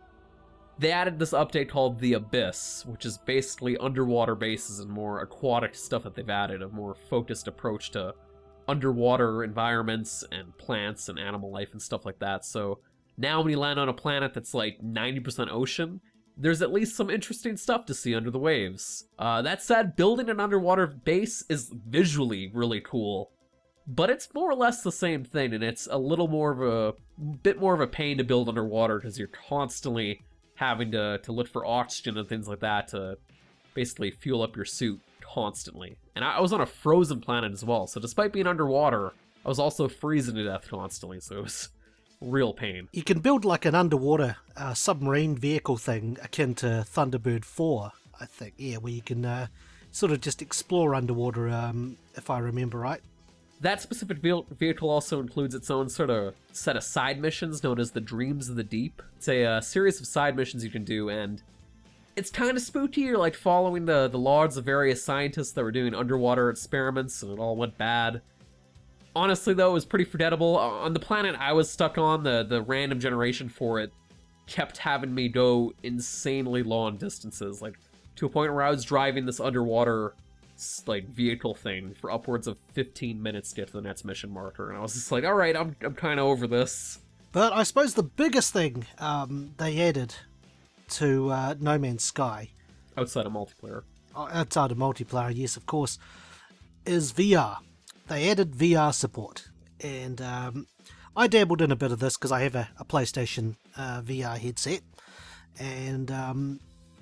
they 0.79 0.91
added 0.93 1.19
this 1.19 1.33
update 1.33 1.69
called 1.69 1.99
The 1.99 2.13
Abyss, 2.13 2.85
which 2.87 3.05
is 3.05 3.17
basically 3.17 3.77
underwater 3.77 4.33
bases 4.33 4.79
and 4.79 4.89
more 4.89 5.19
aquatic 5.19 5.75
stuff 5.75 6.03
that 6.03 6.15
they've 6.15 6.29
added, 6.29 6.61
a 6.61 6.69
more 6.69 6.95
focused 7.09 7.49
approach 7.49 7.91
to 7.91 8.13
underwater 8.67 9.43
environments 9.43 10.23
and 10.31 10.57
plants 10.57 11.09
and 11.09 11.19
animal 11.19 11.51
life 11.51 11.73
and 11.73 11.81
stuff 11.81 12.05
like 12.05 12.19
that. 12.19 12.45
So 12.45 12.79
now 13.17 13.41
when 13.41 13.51
you 13.51 13.59
land 13.59 13.79
on 13.79 13.89
a 13.89 13.93
planet 13.93 14.33
that's 14.33 14.53
like 14.53 14.79
90% 14.81 15.49
ocean, 15.51 15.99
there's 16.37 16.61
at 16.61 16.71
least 16.71 16.95
some 16.95 17.09
interesting 17.09 17.57
stuff 17.57 17.85
to 17.85 17.93
see 17.93 18.15
under 18.15 18.31
the 18.31 18.39
waves. 18.39 19.09
Uh, 19.17 19.41
that 19.41 19.61
said, 19.61 19.97
building 19.97 20.29
an 20.29 20.39
underwater 20.39 20.87
base 20.87 21.43
is 21.49 21.73
visually 21.89 22.49
really 22.53 22.79
cool, 22.79 23.31
but 23.85 24.09
it's 24.09 24.33
more 24.33 24.49
or 24.49 24.55
less 24.55 24.81
the 24.81 24.91
same 24.93 25.25
thing, 25.25 25.53
and 25.53 25.63
it's 25.63 25.89
a 25.91 25.97
little 25.97 26.29
more 26.29 26.51
of 26.51 26.61
a 26.61 27.27
bit 27.43 27.59
more 27.59 27.73
of 27.73 27.81
a 27.81 27.87
pain 27.87 28.17
to 28.17 28.23
build 28.23 28.47
underwater 28.47 28.99
because 28.99 29.19
you're 29.19 29.27
constantly 29.27 30.21
having 30.59 30.91
to, 30.91 31.17
to 31.19 31.31
look 31.31 31.47
for 31.47 31.65
oxygen 31.65 32.17
and 32.17 32.27
things 32.27 32.45
like 32.45 32.59
that 32.59 32.89
to 32.89 33.17
basically 33.73 34.11
fuel 34.11 34.41
up 34.41 34.57
your 34.57 34.65
suit 34.65 34.99
constantly. 35.21 35.97
And 36.17 36.25
I, 36.25 36.41
was 36.41 36.51
on 36.51 36.59
a 36.59 36.65
frozen 36.65 37.21
planet 37.21 37.53
as 37.53 37.63
well, 37.63 37.87
so 37.87 38.01
despite 38.01 38.33
being 38.33 38.45
underwater, 38.45 39.13
I 39.45 39.47
was 39.47 39.57
also 39.57 39.87
freezing 39.87 40.35
to 40.35 40.43
death 40.43 40.67
constantly, 40.69 41.21
so 41.21 41.37
it 41.37 41.43
was 41.43 41.69
real 42.21 42.53
pain. 42.53 42.89
You 42.91 43.03
can 43.03 43.19
build 43.19 43.45
like 43.45 43.63
an 43.63 43.73
underwater 43.73 44.35
uh, 44.57 44.73
submarine 44.73 45.37
vehicle 45.37 45.77
thing 45.77 46.17
akin 46.21 46.55
to 46.55 46.85
Thunderbird 46.85 47.45
4, 47.45 47.91
I 48.19 48.25
think. 48.25 48.55
Yeah, 48.57 48.77
where 48.77 48.91
you 48.91 49.01
can 49.01 49.23
uh, 49.23 49.47
sort 49.91 50.11
of 50.11 50.19
just 50.19 50.41
explore 50.41 50.93
underwater, 50.93 51.47
um, 51.47 51.97
if 52.15 52.29
I 52.29 52.39
remember 52.39 52.79
right. 52.79 53.01
That 53.61 53.81
specific 53.81 54.19
vehicle 54.19 54.89
also 54.89 55.19
includes 55.19 55.53
its 55.53 55.69
own 55.69 55.89
sort 55.89 56.09
of 56.09 56.33
set 56.53 56.77
of 56.77 56.83
side 56.83 57.19
missions 57.19 57.61
known 57.61 57.79
as 57.79 57.91
the 57.91 57.99
Dreams 57.99 58.47
of 58.47 58.55
the 58.55 58.63
Deep. 58.63 59.01
It's 59.17 59.27
a, 59.27 59.43
uh, 59.43 59.61
series 59.61 59.99
of 59.99 60.07
side 60.07 60.37
missions 60.37 60.63
you 60.63 60.69
can 60.69 60.85
do, 60.85 61.09
and 61.09 61.41
it's 62.15 62.29
kind 62.29 62.55
of 62.55 62.63
spooky. 62.63 63.01
You're 63.01 63.17
like 63.17 63.35
following 63.35 63.85
the, 63.85 64.07
the 64.07 64.17
logs 64.17 64.55
of 64.55 64.63
various 64.63 65.03
scientists 65.03 65.51
that 65.53 65.63
were 65.63 65.73
doing 65.73 65.93
underwater 65.93 66.49
experiments, 66.49 67.21
and 67.21 67.33
it 67.33 67.39
all 67.39 67.57
went 67.57 67.77
bad. 67.77 68.21
Honestly, 69.13 69.53
though, 69.53 69.71
it 69.71 69.73
was 69.73 69.85
pretty 69.85 70.05
forgettable. 70.05 70.57
On 70.57 70.93
the 70.93 70.99
planet 70.99 71.35
I 71.37 71.51
was 71.51 71.69
stuck 71.69 71.97
on, 71.97 72.23
the, 72.23 72.45
the 72.47 72.61
random 72.61 72.99
generation 72.99 73.49
for 73.49 73.79
it 73.79 73.91
kept 74.47 74.77
having 74.77 75.13
me 75.13 75.27
go 75.27 75.73
insanely 75.83 76.63
long 76.63 76.95
distances, 76.95 77.61
like 77.61 77.77
to 78.15 78.25
a 78.25 78.29
point 78.29 78.53
where 78.53 78.63
I 78.63 78.69
was 78.69 78.85
driving 78.85 79.25
this 79.25 79.39
underwater 79.39 80.13
like 80.87 81.07
vehicle 81.07 81.55
thing 81.55 81.93
for 81.93 82.11
upwards 82.11 82.47
of 82.47 82.57
15 82.73 83.21
minutes 83.21 83.49
to 83.49 83.55
get 83.55 83.67
to 83.67 83.73
the 83.73 83.81
next 83.81 84.03
mission 84.03 84.29
marker, 84.31 84.69
and 84.69 84.77
I 84.77 84.81
was 84.81 84.93
just 84.93 85.11
like, 85.11 85.23
all 85.23 85.33
right, 85.33 85.55
I'm 85.55 85.75
I'm 85.81 85.95
kind 85.95 86.19
of 86.19 86.25
over 86.25 86.47
this. 86.47 86.99
But 87.31 87.53
I 87.53 87.63
suppose 87.63 87.93
the 87.93 88.03
biggest 88.03 88.53
thing 88.53 88.85
um, 88.97 89.53
they 89.57 89.79
added 89.79 90.15
to 90.89 91.29
uh, 91.31 91.55
No 91.59 91.77
Man's 91.77 92.03
Sky, 92.03 92.49
outside 92.97 93.25
of 93.25 93.33
multiplayer, 93.33 93.83
uh, 94.15 94.27
outside 94.31 94.71
of 94.71 94.77
multiplayer, 94.77 95.31
yes, 95.35 95.55
of 95.55 95.65
course, 95.65 95.99
is 96.85 97.13
VR. 97.13 97.57
They 98.07 98.29
added 98.29 98.53
VR 98.53 98.93
support, 98.93 99.49
and 99.81 100.19
um, 100.21 100.67
I 101.15 101.27
dabbled 101.27 101.61
in 101.61 101.71
a 101.71 101.75
bit 101.75 101.91
of 101.91 101.99
this 101.99 102.17
because 102.17 102.31
I 102.31 102.41
have 102.41 102.55
a, 102.55 102.69
a 102.79 102.85
PlayStation 102.85 103.55
uh, 103.77 104.01
VR 104.01 104.37
headset, 104.37 104.81
and 105.59 106.09
um, 106.09 106.59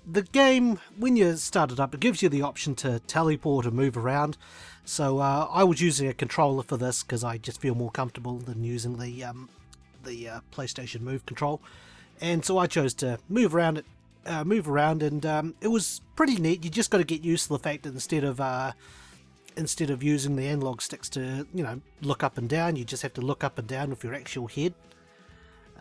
the 0.09 0.21
game, 0.21 0.79
when 0.97 1.17
you 1.17 1.35
start 1.35 1.71
it 1.71 1.79
up, 1.79 1.93
it 1.93 1.99
gives 1.99 2.21
you 2.21 2.29
the 2.29 2.41
option 2.41 2.75
to 2.75 2.99
teleport 3.01 3.65
or 3.65 3.71
move 3.71 3.97
around. 3.97 4.37
So 4.85 5.19
uh, 5.19 5.47
I 5.51 5.65
was 5.65 5.81
using 5.81 6.07
a 6.07 6.13
controller 6.13 6.63
for 6.63 6.77
this 6.77 7.03
because 7.03 7.23
I 7.23 7.37
just 7.37 7.59
feel 7.59 7.75
more 7.75 7.91
comfortable 7.91 8.37
than 8.37 8.63
using 8.63 8.97
the 8.97 9.25
um, 9.25 9.49
the 10.05 10.29
uh, 10.29 10.39
PlayStation 10.53 11.01
Move 11.01 11.25
control, 11.25 11.61
and 12.21 12.45
so 12.45 12.57
I 12.57 12.67
chose 12.67 12.93
to 12.95 13.19
move 13.27 13.53
around 13.53 13.79
it, 13.79 13.85
uh, 14.25 14.45
move 14.45 14.69
around, 14.69 15.03
and 15.03 15.25
um, 15.25 15.55
it 15.59 15.67
was 15.67 15.99
pretty 16.15 16.37
neat. 16.37 16.63
You 16.63 16.69
just 16.69 16.89
got 16.89 16.99
to 16.99 17.03
get 17.03 17.21
used 17.21 17.47
to 17.47 17.49
the 17.49 17.59
fact 17.59 17.83
that 17.83 17.93
instead 17.93 18.23
of 18.23 18.39
uh, 18.39 18.71
instead 19.57 19.89
of 19.89 20.01
using 20.01 20.37
the 20.37 20.47
analog 20.47 20.81
sticks 20.81 21.09
to 21.09 21.45
you 21.53 21.63
know 21.63 21.81
look 22.01 22.23
up 22.23 22.37
and 22.37 22.47
down, 22.47 22.77
you 22.77 22.85
just 22.85 23.03
have 23.03 23.13
to 23.15 23.21
look 23.21 23.43
up 23.43 23.59
and 23.59 23.67
down 23.67 23.89
with 23.89 24.05
your 24.05 24.13
actual 24.13 24.47
head. 24.47 24.73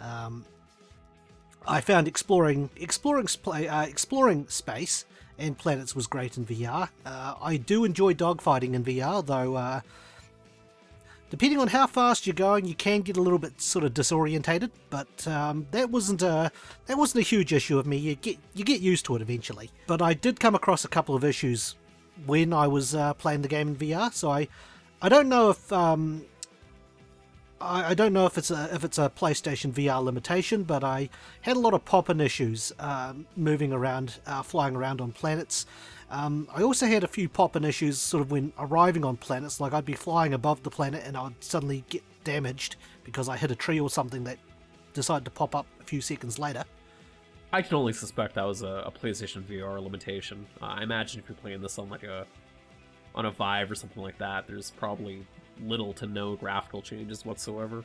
Um, 0.00 0.44
I 1.66 1.80
found 1.80 2.08
exploring 2.08 2.70
exploring 2.76 3.28
uh, 3.46 3.86
exploring 3.88 4.48
space 4.48 5.04
and 5.38 5.56
planets 5.58 5.94
was 5.94 6.06
great 6.06 6.36
in 6.36 6.46
VR. 6.46 6.88
Uh, 7.04 7.34
I 7.40 7.56
do 7.56 7.84
enjoy 7.84 8.14
dogfighting 8.14 8.74
in 8.74 8.84
VR, 8.84 9.24
though. 9.24 9.56
Uh, 9.56 9.80
depending 11.30 11.58
on 11.58 11.68
how 11.68 11.86
fast 11.86 12.26
you're 12.26 12.34
going, 12.34 12.66
you 12.66 12.74
can 12.74 13.02
get 13.02 13.16
a 13.16 13.22
little 13.22 13.38
bit 13.38 13.60
sort 13.60 13.84
of 13.84 13.92
disorientated. 13.94 14.70
But 14.90 15.26
um, 15.26 15.66
that 15.72 15.90
wasn't 15.90 16.22
a 16.22 16.50
that 16.86 16.98
wasn't 16.98 17.24
a 17.24 17.28
huge 17.28 17.52
issue 17.52 17.78
of 17.78 17.86
me. 17.86 17.96
You 17.96 18.14
get 18.14 18.38
you 18.54 18.64
get 18.64 18.80
used 18.80 19.04
to 19.06 19.16
it 19.16 19.22
eventually. 19.22 19.70
But 19.86 20.02
I 20.02 20.14
did 20.14 20.40
come 20.40 20.54
across 20.54 20.84
a 20.84 20.88
couple 20.88 21.14
of 21.14 21.24
issues 21.24 21.76
when 22.24 22.52
I 22.52 22.66
was 22.66 22.94
uh, 22.94 23.14
playing 23.14 23.42
the 23.42 23.48
game 23.48 23.68
in 23.68 23.76
VR. 23.76 24.12
So 24.12 24.30
I 24.30 24.48
I 25.02 25.08
don't 25.08 25.28
know 25.28 25.50
if 25.50 25.72
um, 25.72 26.24
I, 27.60 27.90
I 27.90 27.94
don't 27.94 28.12
know 28.12 28.26
if 28.26 28.36
it's 28.36 28.50
a 28.50 28.68
if 28.74 28.84
it's 28.84 28.98
a 28.98 29.10
PlayStation 29.10 29.72
VR 29.72 30.02
limitation, 30.02 30.62
but 30.62 30.84
I 30.84 31.08
had 31.40 31.56
a 31.56 31.60
lot 31.60 31.74
of 31.74 31.84
popping 31.84 32.20
issues 32.20 32.72
um, 32.78 33.26
moving 33.36 33.72
around, 33.72 34.18
uh, 34.26 34.42
flying 34.42 34.76
around 34.76 35.00
on 35.00 35.12
planets. 35.12 35.66
Um, 36.10 36.48
I 36.54 36.62
also 36.62 36.86
had 36.86 37.02
a 37.02 37.08
few 37.08 37.28
popping 37.28 37.64
issues 37.64 37.98
sort 37.98 38.20
of 38.20 38.30
when 38.30 38.52
arriving 38.58 39.04
on 39.04 39.16
planets, 39.16 39.60
like 39.60 39.72
I'd 39.72 39.84
be 39.84 39.94
flying 39.94 40.34
above 40.34 40.62
the 40.62 40.70
planet 40.70 41.02
and 41.04 41.16
I'd 41.16 41.42
suddenly 41.42 41.84
get 41.88 42.02
damaged 42.22 42.76
because 43.02 43.28
I 43.28 43.36
hit 43.36 43.50
a 43.50 43.56
tree 43.56 43.80
or 43.80 43.90
something 43.90 44.22
that 44.24 44.38
decided 44.94 45.24
to 45.24 45.30
pop 45.30 45.56
up 45.56 45.66
a 45.80 45.84
few 45.84 46.00
seconds 46.00 46.38
later. 46.38 46.64
I 47.52 47.62
can 47.62 47.76
only 47.76 47.92
suspect 47.92 48.34
that 48.34 48.44
was 48.44 48.62
a, 48.62 48.84
a 48.86 48.92
PlayStation 48.92 49.42
VR 49.42 49.82
limitation. 49.82 50.46
Uh, 50.60 50.66
I 50.66 50.82
imagine 50.82 51.20
if 51.20 51.28
you're 51.28 51.36
playing 51.36 51.60
this 51.60 51.78
on 51.78 51.88
like 51.88 52.02
a 52.02 52.26
on 53.14 53.24
a 53.24 53.30
Vive 53.30 53.70
or 53.70 53.74
something 53.74 54.02
like 54.02 54.18
that, 54.18 54.46
there's 54.46 54.70
probably 54.72 55.26
little 55.60 55.92
to 55.94 56.06
no 56.06 56.36
graphical 56.36 56.82
changes 56.82 57.24
whatsoever. 57.24 57.84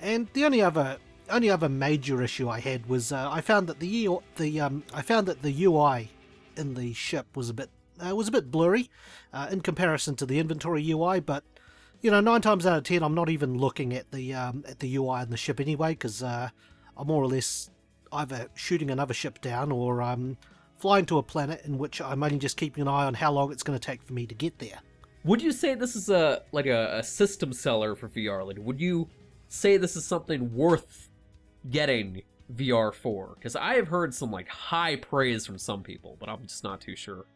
And 0.00 0.28
the 0.32 0.44
only 0.44 0.62
other 0.62 0.98
only 1.28 1.50
other 1.50 1.68
major 1.68 2.22
issue 2.22 2.48
I 2.48 2.60
had 2.60 2.86
was 2.86 3.12
uh, 3.12 3.28
I 3.30 3.40
found 3.40 3.66
that 3.68 3.80
the 3.80 4.08
the 4.36 4.60
um, 4.60 4.84
I 4.94 5.02
found 5.02 5.26
that 5.26 5.42
the 5.42 5.64
UI 5.64 6.10
in 6.56 6.74
the 6.74 6.92
ship 6.92 7.26
was 7.36 7.50
a 7.50 7.54
bit 7.54 7.70
uh, 8.04 8.14
was 8.14 8.28
a 8.28 8.32
bit 8.32 8.50
blurry 8.50 8.90
uh, 9.32 9.48
in 9.50 9.60
comparison 9.60 10.16
to 10.16 10.26
the 10.26 10.38
inventory 10.38 10.88
UI, 10.90 11.20
but 11.20 11.44
you 12.00 12.10
know 12.10 12.20
nine 12.20 12.42
times 12.42 12.66
out 12.66 12.78
of 12.78 12.84
ten 12.84 13.02
I'm 13.02 13.14
not 13.14 13.28
even 13.28 13.58
looking 13.58 13.94
at 13.94 14.10
the 14.12 14.34
um, 14.34 14.64
at 14.68 14.80
the 14.80 14.96
UI 14.96 15.22
in 15.22 15.30
the 15.30 15.36
ship 15.36 15.60
anyway 15.60 15.90
because 15.92 16.22
uh, 16.22 16.50
I'm 16.96 17.06
more 17.06 17.22
or 17.22 17.28
less 17.28 17.70
either 18.12 18.48
shooting 18.54 18.90
another 18.90 19.14
ship 19.14 19.40
down 19.40 19.72
or 19.72 20.02
um, 20.02 20.36
flying 20.78 21.06
to 21.06 21.18
a 21.18 21.22
planet 21.22 21.62
in 21.64 21.78
which 21.78 22.00
I'm 22.00 22.22
only 22.22 22.38
just 22.38 22.56
keeping 22.56 22.82
an 22.82 22.88
eye 22.88 23.04
on 23.04 23.14
how 23.14 23.32
long 23.32 23.50
it's 23.50 23.62
going 23.62 23.78
to 23.78 23.84
take 23.84 24.02
for 24.02 24.12
me 24.12 24.26
to 24.26 24.34
get 24.34 24.58
there. 24.58 24.78
Would 25.26 25.42
you 25.42 25.50
say 25.50 25.74
this 25.74 25.96
is 25.96 26.08
a 26.08 26.42
like 26.52 26.66
a, 26.66 26.98
a 26.98 27.02
system 27.02 27.52
seller 27.52 27.96
for 27.96 28.08
VR? 28.08 28.46
Like, 28.46 28.58
would 28.60 28.80
you 28.80 29.08
say 29.48 29.76
this 29.76 29.96
is 29.96 30.04
something 30.04 30.54
worth 30.54 31.08
getting 31.68 32.22
VR 32.54 32.94
for? 32.94 33.34
Because 33.34 33.56
I 33.56 33.74
have 33.74 33.88
heard 33.88 34.14
some 34.14 34.30
like 34.30 34.48
high 34.48 34.94
praise 34.94 35.44
from 35.44 35.58
some 35.58 35.82
people, 35.82 36.16
but 36.20 36.28
I'm 36.28 36.46
just 36.46 36.62
not 36.62 36.80
too 36.80 36.94
sure. 36.94 37.26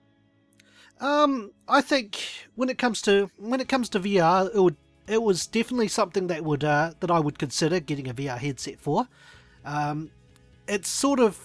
Um, 1.00 1.50
I 1.66 1.80
think 1.80 2.20
when 2.54 2.68
it 2.68 2.78
comes 2.78 3.02
to 3.02 3.28
when 3.36 3.60
it 3.60 3.68
comes 3.68 3.88
to 3.90 4.00
VR, 4.00 4.54
it 4.54 4.60
would 4.62 4.76
it 5.08 5.20
was 5.20 5.48
definitely 5.48 5.88
something 5.88 6.28
that 6.28 6.44
would 6.44 6.62
uh, 6.62 6.92
that 7.00 7.10
I 7.10 7.18
would 7.18 7.40
consider 7.40 7.80
getting 7.80 8.08
a 8.08 8.14
VR 8.14 8.38
headset 8.38 8.78
for. 8.78 9.08
Um, 9.64 10.12
it's 10.68 10.88
sort 10.88 11.18
of 11.18 11.40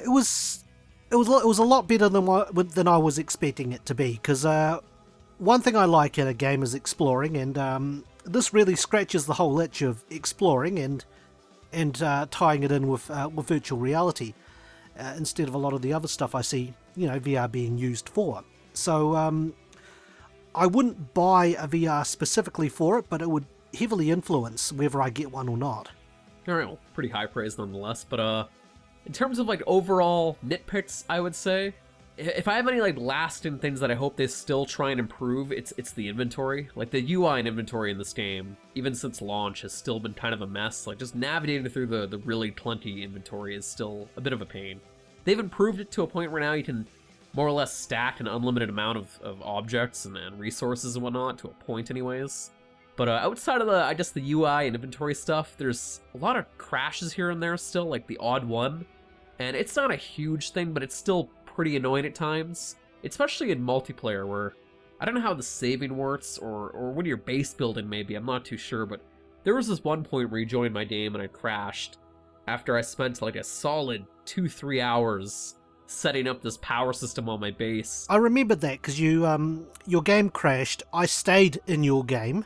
it 0.00 0.08
was 0.08 0.62
it 1.10 1.16
was 1.16 1.28
it 1.28 1.46
was 1.46 1.58
a 1.58 1.64
lot 1.64 1.86
better 1.86 2.08
than 2.08 2.26
what 2.26 2.74
than 2.74 2.88
I 2.88 2.98
was 2.98 3.18
expecting 3.18 3.72
it 3.72 3.86
to 3.86 3.94
be 3.94 4.12
because 4.12 4.44
uh, 4.44 4.80
one 5.38 5.60
thing 5.60 5.76
I 5.76 5.84
like 5.84 6.18
in 6.18 6.26
a 6.26 6.34
game 6.34 6.62
is 6.62 6.74
exploring, 6.74 7.36
and 7.36 7.56
um, 7.58 8.04
this 8.24 8.52
really 8.52 8.74
scratches 8.76 9.26
the 9.26 9.34
whole 9.34 9.60
itch 9.60 9.82
of 9.82 10.04
exploring 10.10 10.78
and 10.78 11.04
and 11.72 12.02
uh, 12.02 12.26
tying 12.30 12.62
it 12.62 12.72
in 12.72 12.88
with 12.88 13.10
uh, 13.10 13.28
with 13.32 13.48
virtual 13.48 13.78
reality 13.78 14.34
uh, 14.98 15.14
instead 15.16 15.48
of 15.48 15.54
a 15.54 15.58
lot 15.58 15.72
of 15.72 15.82
the 15.82 15.92
other 15.92 16.08
stuff 16.08 16.34
I 16.34 16.40
see, 16.40 16.74
you 16.96 17.06
know, 17.06 17.20
VR 17.20 17.50
being 17.50 17.78
used 17.78 18.08
for. 18.08 18.42
So 18.72 19.14
um, 19.14 19.54
I 20.54 20.66
wouldn't 20.66 21.14
buy 21.14 21.46
a 21.58 21.68
VR 21.68 22.04
specifically 22.06 22.68
for 22.68 22.98
it, 22.98 23.06
but 23.08 23.22
it 23.22 23.30
would 23.30 23.46
heavily 23.78 24.10
influence 24.10 24.72
whether 24.72 25.00
I 25.00 25.10
get 25.10 25.30
one 25.30 25.48
or 25.48 25.56
not. 25.56 25.90
All 26.48 26.54
right, 26.54 26.66
well, 26.66 26.78
pretty 26.94 27.08
high 27.08 27.26
praise 27.26 27.58
nonetheless. 27.58 28.04
But 28.04 28.20
uh, 28.20 28.46
in 29.06 29.12
terms 29.12 29.38
of 29.38 29.46
like 29.46 29.62
overall 29.66 30.36
nitpicks, 30.44 31.04
I 31.08 31.20
would 31.20 31.34
say 31.34 31.74
if 32.18 32.48
I 32.48 32.54
have 32.54 32.66
any 32.66 32.80
like 32.80 32.98
lasting 32.98 33.58
things 33.58 33.80
that 33.80 33.90
I 33.90 33.94
hope 33.94 34.16
they 34.16 34.26
still 34.26 34.64
try 34.64 34.90
and 34.90 34.98
improve, 34.98 35.52
it's 35.52 35.72
it's 35.76 35.92
the 35.92 36.08
inventory. 36.08 36.68
Like 36.74 36.90
the 36.90 37.14
UI 37.14 37.38
and 37.38 37.48
inventory 37.48 37.90
in 37.90 37.98
this 37.98 38.12
game, 38.12 38.56
even 38.74 38.94
since 38.94 39.20
launch, 39.20 39.62
has 39.62 39.72
still 39.72 40.00
been 40.00 40.14
kind 40.14 40.34
of 40.34 40.42
a 40.42 40.46
mess. 40.46 40.86
Like 40.86 40.98
just 40.98 41.14
navigating 41.14 41.68
through 41.68 41.86
the 41.86 42.06
the 42.06 42.18
really 42.18 42.50
clunky 42.50 43.02
inventory 43.02 43.54
is 43.54 43.66
still 43.66 44.08
a 44.16 44.20
bit 44.20 44.32
of 44.32 44.42
a 44.42 44.46
pain. 44.46 44.80
They've 45.24 45.38
improved 45.38 45.80
it 45.80 45.90
to 45.92 46.02
a 46.02 46.06
point 46.06 46.32
where 46.32 46.40
now 46.40 46.52
you 46.52 46.64
can 46.64 46.86
more 47.34 47.46
or 47.46 47.52
less 47.52 47.76
stack 47.76 48.20
an 48.20 48.26
unlimited 48.26 48.70
amount 48.70 48.96
of, 48.96 49.20
of 49.22 49.42
objects 49.42 50.06
and, 50.06 50.16
and 50.16 50.40
resources 50.40 50.96
and 50.96 51.02
whatnot 51.02 51.38
to 51.38 51.48
a 51.48 51.64
point 51.64 51.90
anyways. 51.90 52.50
But 52.96 53.08
uh, 53.08 53.20
outside 53.22 53.60
of 53.60 53.66
the, 53.66 53.84
I 53.84 53.92
guess 53.92 54.10
the 54.10 54.32
UI 54.32 54.66
and 54.66 54.74
inventory 54.74 55.14
stuff, 55.14 55.54
there's 55.58 56.00
a 56.14 56.18
lot 56.18 56.36
of 56.36 56.46
crashes 56.56 57.12
here 57.12 57.28
and 57.28 57.42
there 57.42 57.56
still, 57.58 57.84
like 57.84 58.06
the 58.06 58.16
odd 58.16 58.42
one. 58.42 58.86
And 59.38 59.56
it's 59.56 59.76
not 59.76 59.90
a 59.90 59.96
huge 59.96 60.50
thing, 60.50 60.72
but 60.72 60.82
it's 60.82 60.94
still 60.94 61.30
pretty 61.44 61.76
annoying 61.76 62.06
at 62.06 62.14
times, 62.14 62.76
especially 63.04 63.50
in 63.50 63.60
multiplayer 63.60 64.26
where 64.26 64.54
I 65.00 65.04
don't 65.04 65.14
know 65.14 65.20
how 65.20 65.34
the 65.34 65.42
saving 65.42 65.96
works 65.96 66.38
or 66.38 66.70
or 66.70 66.92
when 66.92 67.06
you're 67.06 67.16
base 67.16 67.52
building 67.52 67.88
maybe, 67.88 68.14
I'm 68.14 68.24
not 68.24 68.44
too 68.44 68.56
sure, 68.56 68.86
but 68.86 69.02
there 69.44 69.54
was 69.54 69.68
this 69.68 69.84
one 69.84 70.02
point 70.02 70.30
where 70.30 70.40
you 70.40 70.46
joined 70.46 70.74
my 70.74 70.84
game 70.84 71.14
and 71.14 71.22
I 71.22 71.26
crashed 71.26 71.98
after 72.48 72.76
I 72.76 72.80
spent 72.80 73.22
like 73.22 73.36
a 73.36 73.44
solid 73.44 74.04
2-3 74.24 74.80
hours 74.82 75.56
setting 75.86 76.26
up 76.26 76.42
this 76.42 76.56
power 76.58 76.92
system 76.92 77.28
on 77.28 77.40
my 77.40 77.50
base. 77.50 78.06
I 78.08 78.16
remember 78.16 78.54
that 78.56 78.80
because 78.80 78.98
you 78.98 79.26
um 79.26 79.66
your 79.86 80.02
game 80.02 80.30
crashed. 80.30 80.82
I 80.92 81.06
stayed 81.06 81.60
in 81.66 81.84
your 81.84 82.04
game, 82.04 82.44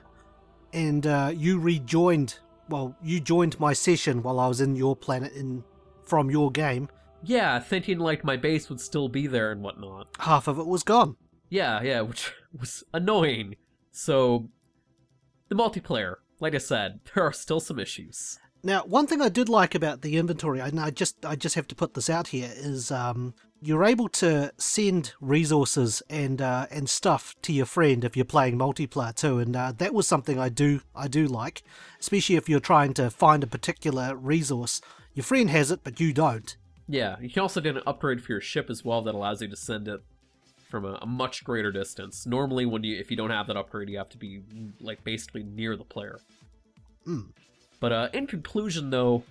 and 0.72 1.06
uh, 1.06 1.32
you 1.34 1.58
rejoined. 1.58 2.38
Well, 2.68 2.94
you 3.02 3.20
joined 3.20 3.58
my 3.58 3.72
session 3.72 4.22
while 4.22 4.38
I 4.38 4.46
was 4.46 4.60
in 4.60 4.76
your 4.76 4.94
planet 4.94 5.32
in 5.32 5.64
from 6.10 6.28
your 6.28 6.50
game, 6.50 6.88
yeah, 7.22 7.60
thinking 7.60 7.98
like 7.98 8.24
my 8.24 8.36
base 8.36 8.68
would 8.68 8.80
still 8.80 9.08
be 9.08 9.26
there 9.26 9.52
and 9.52 9.62
whatnot. 9.62 10.08
Half 10.18 10.48
of 10.48 10.58
it 10.58 10.66
was 10.66 10.82
gone. 10.82 11.16
Yeah, 11.48 11.80
yeah, 11.82 12.00
which 12.00 12.32
was 12.58 12.82
annoying. 12.92 13.56
So, 13.92 14.48
the 15.48 15.54
multiplayer, 15.54 16.16
like 16.40 16.54
I 16.54 16.58
said, 16.58 17.00
there 17.14 17.24
are 17.24 17.32
still 17.32 17.60
some 17.60 17.78
issues. 17.78 18.38
Now, 18.62 18.82
one 18.84 19.06
thing 19.06 19.22
I 19.22 19.30
did 19.30 19.48
like 19.48 19.74
about 19.74 20.02
the 20.02 20.18
inventory, 20.18 20.60
and 20.60 20.78
I 20.78 20.90
just 20.90 21.24
I 21.24 21.36
just 21.36 21.54
have 21.54 21.68
to 21.68 21.74
put 21.74 21.94
this 21.94 22.10
out 22.10 22.28
here, 22.28 22.50
is 22.54 22.90
um, 22.90 23.34
you're 23.62 23.84
able 23.84 24.08
to 24.08 24.52
send 24.58 25.12
resources 25.20 26.02
and 26.10 26.42
uh, 26.42 26.66
and 26.70 26.88
stuff 26.88 27.34
to 27.42 27.52
your 27.52 27.64
friend 27.64 28.04
if 28.04 28.16
you're 28.16 28.26
playing 28.26 28.58
multiplayer 28.58 29.14
too, 29.14 29.38
and 29.38 29.56
uh, 29.56 29.72
that 29.78 29.94
was 29.94 30.06
something 30.06 30.38
I 30.38 30.50
do 30.50 30.80
I 30.94 31.08
do 31.08 31.26
like, 31.26 31.62
especially 32.00 32.36
if 32.36 32.50
you're 32.50 32.60
trying 32.60 32.92
to 32.94 33.10
find 33.10 33.42
a 33.42 33.46
particular 33.46 34.14
resource. 34.14 34.82
Your 35.20 35.24
friend 35.26 35.50
has 35.50 35.70
it, 35.70 35.80
but 35.84 36.00
you 36.00 36.14
don't. 36.14 36.56
Yeah, 36.88 37.16
you 37.20 37.28
can 37.28 37.42
also 37.42 37.60
get 37.60 37.76
an 37.76 37.82
upgrade 37.86 38.22
for 38.22 38.32
your 38.32 38.40
ship 38.40 38.70
as 38.70 38.86
well 38.86 39.02
that 39.02 39.14
allows 39.14 39.42
you 39.42 39.48
to 39.48 39.56
send 39.56 39.86
it 39.86 40.00
from 40.70 40.86
a, 40.86 40.98
a, 41.02 41.06
much 41.06 41.44
greater 41.44 41.70
distance. 41.70 42.24
Normally, 42.24 42.64
when 42.64 42.84
you 42.84 42.98
if 42.98 43.10
you 43.10 43.18
don't 43.18 43.28
have 43.28 43.46
that 43.48 43.56
upgrade, 43.58 43.90
you 43.90 43.98
have 43.98 44.08
to 44.08 44.16
be 44.16 44.40
like 44.80 45.04
basically 45.04 45.42
near 45.42 45.76
the 45.76 45.84
player. 45.84 46.20
Mm. 47.06 47.26
But 47.80 47.92
uh, 47.92 48.08
in 48.14 48.28
conclusion, 48.28 48.88
though, 48.88 49.22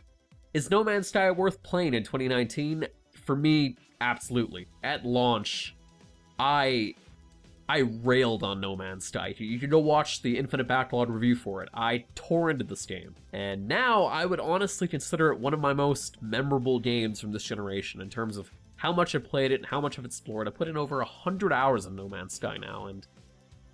is 0.54 0.70
No 0.70 0.84
Man's 0.84 1.08
Sky 1.08 1.32
worth 1.32 1.64
playing 1.64 1.96
in 1.96 2.04
2019? 2.04 2.86
For 3.26 3.36
me, 3.36 3.76
absolutely. 4.00 4.68
At 4.84 5.08
launch, 5.08 5.76
I 6.38 6.94
I 7.70 7.78
railed 8.02 8.42
on 8.42 8.60
No 8.60 8.76
Man's 8.76 9.06
Sky. 9.06 9.36
You 9.38 9.60
can 9.60 9.70
go 9.70 9.78
watch 9.78 10.24
the 10.24 10.40
Infinite 10.40 10.68
Backlog 10.68 11.08
review 11.08 11.36
for 11.36 11.62
it. 11.62 11.70
I 11.72 12.06
tore 12.16 12.50
into 12.50 12.66
this 12.66 12.84
game. 12.88 13.14
And 13.32 13.68
now 13.68 14.06
I 14.06 14.26
would 14.26 14.40
honestly 14.40 14.88
consider 14.88 15.32
it 15.32 15.40
one 15.40 15.54
of 15.54 15.60
my 15.60 15.74
most 15.74 16.20
memorable 16.20 16.80
games 16.80 17.22
from 17.22 17.32
this 17.32 17.44
generation 17.44 18.02
in 18.02 18.10
terms 18.10 18.38
of 18.38 18.50
how 18.78 18.92
much 18.92 19.14
I 19.14 19.20
played 19.20 19.52
it 19.52 19.60
and 19.60 19.68
how 19.68 19.80
much 19.80 20.00
I've 20.00 20.06
explored. 20.06 20.48
I 20.48 20.52
put 20.52 20.68
in 20.68 20.78
over 20.78 20.98
100 20.98 21.54
hours 21.54 21.86
of 21.86 21.94
No 21.94 22.10
Man's 22.10 22.34
Sky 22.34 22.58
now, 22.58 22.88
and 22.88 23.06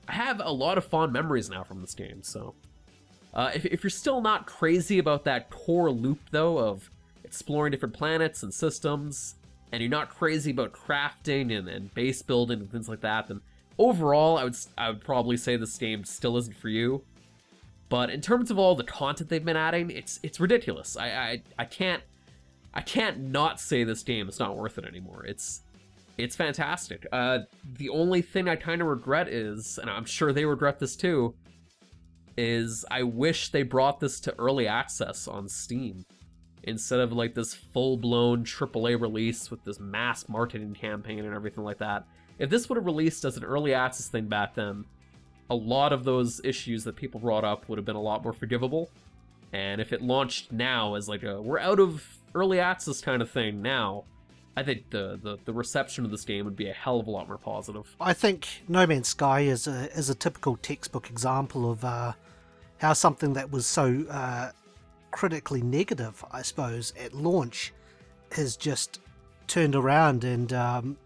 I 0.09 0.13
have 0.13 0.41
a 0.43 0.51
lot 0.51 0.77
of 0.77 0.83
fond 0.83 1.13
memories 1.13 1.49
now 1.49 1.63
from 1.63 1.79
this 1.79 1.93
game, 1.93 2.21
so. 2.21 2.53
Uh, 3.33 3.51
if, 3.55 3.65
if 3.65 3.83
you're 3.83 3.89
still 3.89 4.19
not 4.19 4.45
crazy 4.45 4.99
about 4.99 5.23
that 5.23 5.49
core 5.49 5.89
loop, 5.91 6.19
though, 6.31 6.57
of 6.57 6.89
exploring 7.23 7.71
different 7.71 7.95
planets 7.95 8.43
and 8.43 8.53
systems, 8.53 9.35
and 9.71 9.81
you're 9.81 9.89
not 9.89 10.09
crazy 10.09 10.51
about 10.51 10.73
crafting 10.73 11.57
and, 11.57 11.69
and 11.69 11.93
base 11.93 12.21
building 12.21 12.59
and 12.59 12.71
things 12.71 12.89
like 12.89 13.01
that, 13.01 13.27
then 13.27 13.41
overall, 13.77 14.37
I 14.37 14.43
would 14.43 14.55
I 14.77 14.89
would 14.89 15.01
probably 15.01 15.37
say 15.37 15.57
this 15.57 15.77
game 15.77 16.03
still 16.03 16.37
isn't 16.37 16.55
for 16.55 16.69
you. 16.69 17.03
But 17.87 18.09
in 18.09 18.21
terms 18.21 18.49
of 18.49 18.57
all 18.57 18.75
the 18.75 18.83
content 18.83 19.29
they've 19.29 19.43
been 19.43 19.57
adding, 19.57 19.91
it's 19.91 20.19
it's 20.23 20.39
ridiculous. 20.39 20.97
I 20.97 21.07
I, 21.07 21.43
I 21.59 21.65
can't 21.65 22.03
I 22.73 22.81
can't 22.81 23.19
not 23.19 23.59
say 23.59 23.83
this 23.83 24.03
game 24.03 24.27
is 24.27 24.39
not 24.39 24.57
worth 24.57 24.77
it 24.77 24.85
anymore. 24.85 25.25
It's 25.25 25.61
it's 26.17 26.35
fantastic. 26.35 27.05
Uh, 27.11 27.39
the 27.77 27.89
only 27.89 28.21
thing 28.21 28.47
I 28.47 28.55
kind 28.55 28.81
of 28.81 28.87
regret 28.87 29.27
is, 29.27 29.77
and 29.77 29.89
I'm 29.89 30.05
sure 30.05 30.31
they 30.31 30.45
regret 30.45 30.79
this 30.79 30.95
too, 30.95 31.35
is 32.37 32.85
I 32.89 33.03
wish 33.03 33.49
they 33.49 33.63
brought 33.63 33.99
this 33.99 34.19
to 34.21 34.35
early 34.39 34.67
access 34.67 35.27
on 35.27 35.49
Steam 35.49 36.05
instead 36.63 36.99
of 36.99 37.11
like 37.11 37.33
this 37.33 37.53
full 37.53 37.97
blown 37.97 38.43
AAA 38.43 38.99
release 38.99 39.51
with 39.51 39.63
this 39.63 39.79
mass 39.79 40.27
marketing 40.27 40.73
campaign 40.73 41.19
and 41.25 41.33
everything 41.33 41.63
like 41.63 41.77
that. 41.79 42.05
If 42.37 42.49
this 42.49 42.67
would 42.69 42.75
have 42.75 42.85
released 42.85 43.25
as 43.25 43.37
an 43.37 43.43
early 43.43 43.73
access 43.73 44.07
thing 44.07 44.27
back 44.27 44.55
then, 44.55 44.85
a 45.49 45.55
lot 45.55 45.93
of 45.93 46.03
those 46.03 46.41
issues 46.43 46.83
that 46.83 46.95
people 46.95 47.19
brought 47.19 47.43
up 47.43 47.69
would 47.69 47.77
have 47.77 47.85
been 47.85 47.95
a 47.95 48.01
lot 48.01 48.23
more 48.23 48.33
forgivable. 48.33 48.89
And 49.53 49.79
if 49.79 49.93
it 49.93 50.01
launched 50.01 50.51
now 50.51 50.95
as 50.95 51.07
like 51.07 51.23
a 51.23 51.41
we're 51.41 51.59
out 51.59 51.79
of 51.79 52.03
early 52.33 52.59
access 52.59 52.99
kind 52.99 53.21
of 53.21 53.29
thing 53.29 53.61
now, 53.61 54.03
I 54.57 54.63
think 54.63 54.89
the, 54.89 55.19
the, 55.21 55.37
the 55.45 55.53
reception 55.53 56.05
of 56.05 56.11
this 56.11 56.23
game 56.23 56.45
would 56.45 56.55
be 56.55 56.69
a 56.69 56.73
hell 56.73 56.99
of 56.99 57.07
a 57.07 57.11
lot 57.11 57.27
more 57.27 57.37
positive. 57.37 57.95
I 57.99 58.13
think 58.13 58.47
No 58.67 58.87
Man's 58.87 59.09
Sky 59.09 59.41
is 59.41 59.67
a 59.67 59.91
is 59.97 60.09
a 60.09 60.15
typical 60.15 60.57
textbook 60.57 61.09
example 61.09 61.71
of 61.71 61.83
uh, 61.83 62.13
how 62.77 62.93
something 62.93 63.33
that 63.33 63.51
was 63.51 63.65
so 63.65 64.05
uh, 64.09 64.51
critically 65.11 65.61
negative, 65.61 66.23
I 66.31 66.41
suppose, 66.41 66.93
at 66.99 67.13
launch, 67.13 67.73
has 68.31 68.57
just 68.57 68.99
turned 69.47 69.75
around 69.75 70.23
and 70.23 70.51
um, 70.51 70.97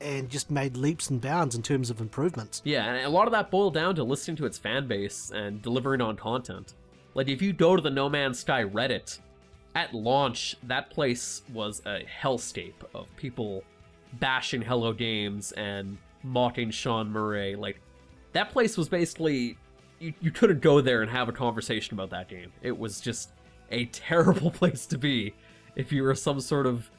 and 0.00 0.28
just 0.28 0.50
made 0.50 0.76
leaps 0.76 1.10
and 1.10 1.20
bounds 1.20 1.54
in 1.54 1.62
terms 1.62 1.90
of 1.90 2.00
improvements. 2.00 2.62
Yeah, 2.64 2.84
and 2.84 3.04
a 3.04 3.08
lot 3.08 3.26
of 3.26 3.32
that 3.32 3.50
boiled 3.50 3.74
down 3.74 3.94
to 3.96 4.04
listening 4.04 4.36
to 4.36 4.46
its 4.46 4.58
fan 4.58 4.86
base 4.86 5.30
and 5.34 5.60
delivering 5.60 6.00
on 6.00 6.16
content. 6.16 6.74
Like 7.14 7.28
if 7.28 7.42
you 7.42 7.52
go 7.52 7.74
to 7.74 7.82
the 7.82 7.90
No 7.90 8.08
Man's 8.08 8.38
Sky 8.38 8.64
Reddit, 8.64 9.18
at 9.74 9.94
launch, 9.94 10.56
that 10.64 10.90
place 10.90 11.42
was 11.52 11.82
a 11.86 12.04
hellscape 12.22 12.74
of 12.94 13.06
people 13.16 13.62
bashing 14.14 14.62
Hello 14.62 14.92
Games 14.92 15.52
and 15.52 15.98
mocking 16.22 16.70
Sean 16.70 17.10
Murray. 17.10 17.54
Like 17.54 17.80
that 18.32 18.50
place 18.50 18.76
was 18.76 18.88
basically 18.88 19.56
you, 20.00 20.14
you 20.20 20.30
couldn't 20.30 20.60
go 20.60 20.80
there 20.80 21.02
and 21.02 21.10
have 21.10 21.28
a 21.28 21.32
conversation 21.32 21.94
about 21.94 22.10
that 22.10 22.28
game. 22.28 22.52
It 22.62 22.76
was 22.76 23.00
just 23.00 23.30
a 23.70 23.84
terrible 23.92 24.50
place 24.50 24.86
to 24.86 24.98
be 24.98 25.34
if 25.76 25.92
you 25.92 26.02
were 26.02 26.14
some 26.14 26.40
sort 26.40 26.66
of 26.66 26.90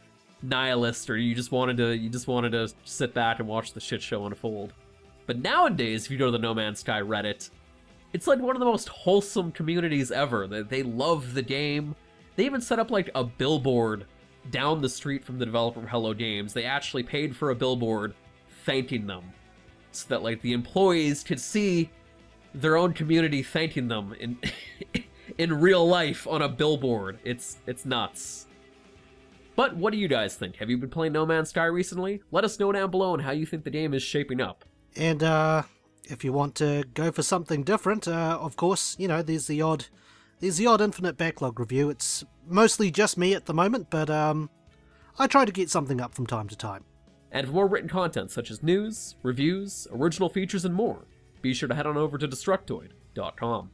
nihilist 0.41 1.09
or 1.09 1.17
you 1.17 1.35
just 1.35 1.51
wanted 1.51 1.77
to 1.77 1.95
you 1.95 2.09
just 2.09 2.27
wanted 2.27 2.51
to 2.51 2.71
sit 2.85 3.13
back 3.13 3.39
and 3.39 3.47
watch 3.47 3.73
the 3.73 3.79
shit 3.79 4.01
show 4.01 4.25
unfold. 4.25 4.73
But 5.25 5.41
nowadays, 5.41 6.05
if 6.05 6.11
you 6.11 6.17
go 6.17 6.25
to 6.25 6.31
the 6.31 6.39
No 6.39 6.53
Man's 6.53 6.79
Sky 6.79 7.01
Reddit, 7.01 7.49
it's 8.13 8.25
like 8.25 8.39
one 8.39 8.55
of 8.55 8.59
the 8.59 8.65
most 8.65 8.89
wholesome 8.89 9.51
communities 9.51 10.11
ever. 10.11 10.47
They, 10.47 10.63
they 10.63 10.83
love 10.83 11.33
the 11.33 11.41
game. 11.41 11.95
They 12.35 12.45
even 12.45 12.61
set 12.61 12.79
up 12.79 12.89
like 12.89 13.11
a 13.13 13.23
billboard 13.23 14.05
down 14.49 14.81
the 14.81 14.89
street 14.89 15.23
from 15.23 15.37
the 15.37 15.45
developer 15.45 15.81
of 15.81 15.89
Hello 15.89 16.13
Games. 16.13 16.53
They 16.53 16.63
actually 16.63 17.03
paid 17.03 17.35
for 17.35 17.51
a 17.51 17.55
billboard 17.55 18.15
thanking 18.65 19.05
them 19.05 19.23
so 19.91 20.07
that 20.09 20.23
like 20.23 20.41
the 20.41 20.53
employees 20.53 21.23
could 21.23 21.39
see 21.39 21.89
their 22.53 22.77
own 22.77 22.93
community 22.93 23.43
thanking 23.43 23.87
them 23.87 24.15
in 24.19 24.37
in 25.37 25.53
real 25.53 25.87
life 25.87 26.27
on 26.27 26.41
a 26.41 26.49
billboard. 26.49 27.19
It's 27.23 27.57
it's 27.67 27.85
nuts. 27.85 28.47
But 29.59 29.75
what 29.75 29.91
do 29.91 29.99
you 29.99 30.07
guys 30.07 30.35
think? 30.35 30.55
Have 30.55 30.69
you 30.69 30.77
been 30.77 30.89
playing 30.89 31.11
No 31.11 31.25
Man's 31.25 31.49
Sky 31.49 31.65
recently? 31.65 32.21
Let 32.31 32.45
us 32.45 32.57
know 32.61 32.71
down 32.71 32.91
below 32.91 33.11
on 33.11 33.19
how 33.19 33.31
you 33.31 33.45
think 33.45 33.65
the 33.65 33.69
game 33.69 33.93
is 33.93 34.01
shaping 34.01 34.39
up. 34.39 34.63
And 34.95 35.21
uh, 35.21 35.63
if 36.05 36.23
you 36.23 36.31
want 36.31 36.55
to 36.55 36.85
go 36.93 37.11
for 37.11 37.23
something 37.23 37.63
different, 37.63 38.07
uh, 38.07 38.37
of 38.39 38.55
course, 38.55 38.95
you 38.97 39.09
know, 39.09 39.21
there's 39.21 39.47
the 39.47 39.61
odd 39.61 39.87
there's 40.39 40.55
the 40.55 40.67
odd 40.67 40.79
Infinite 40.79 41.17
Backlog 41.17 41.59
review. 41.59 41.89
It's 41.89 42.23
mostly 42.47 42.89
just 42.89 43.17
me 43.17 43.33
at 43.33 43.47
the 43.47 43.53
moment, 43.53 43.89
but 43.89 44.09
um, 44.09 44.49
I 45.17 45.27
try 45.27 45.43
to 45.43 45.51
get 45.51 45.69
something 45.69 45.99
up 45.99 46.15
from 46.15 46.25
time 46.25 46.47
to 46.47 46.55
time. 46.55 46.85
And 47.29 47.45
for 47.45 47.51
more 47.51 47.67
written 47.67 47.89
content 47.89 48.31
such 48.31 48.49
as 48.51 48.63
news, 48.63 49.17
reviews, 49.23 49.89
original 49.91 50.29
features, 50.29 50.63
and 50.63 50.73
more, 50.73 51.05
be 51.41 51.53
sure 51.53 51.67
to 51.67 51.75
head 51.75 51.85
on 51.85 51.97
over 51.97 52.17
to 52.17 52.29
Destructoid.com. 52.29 53.71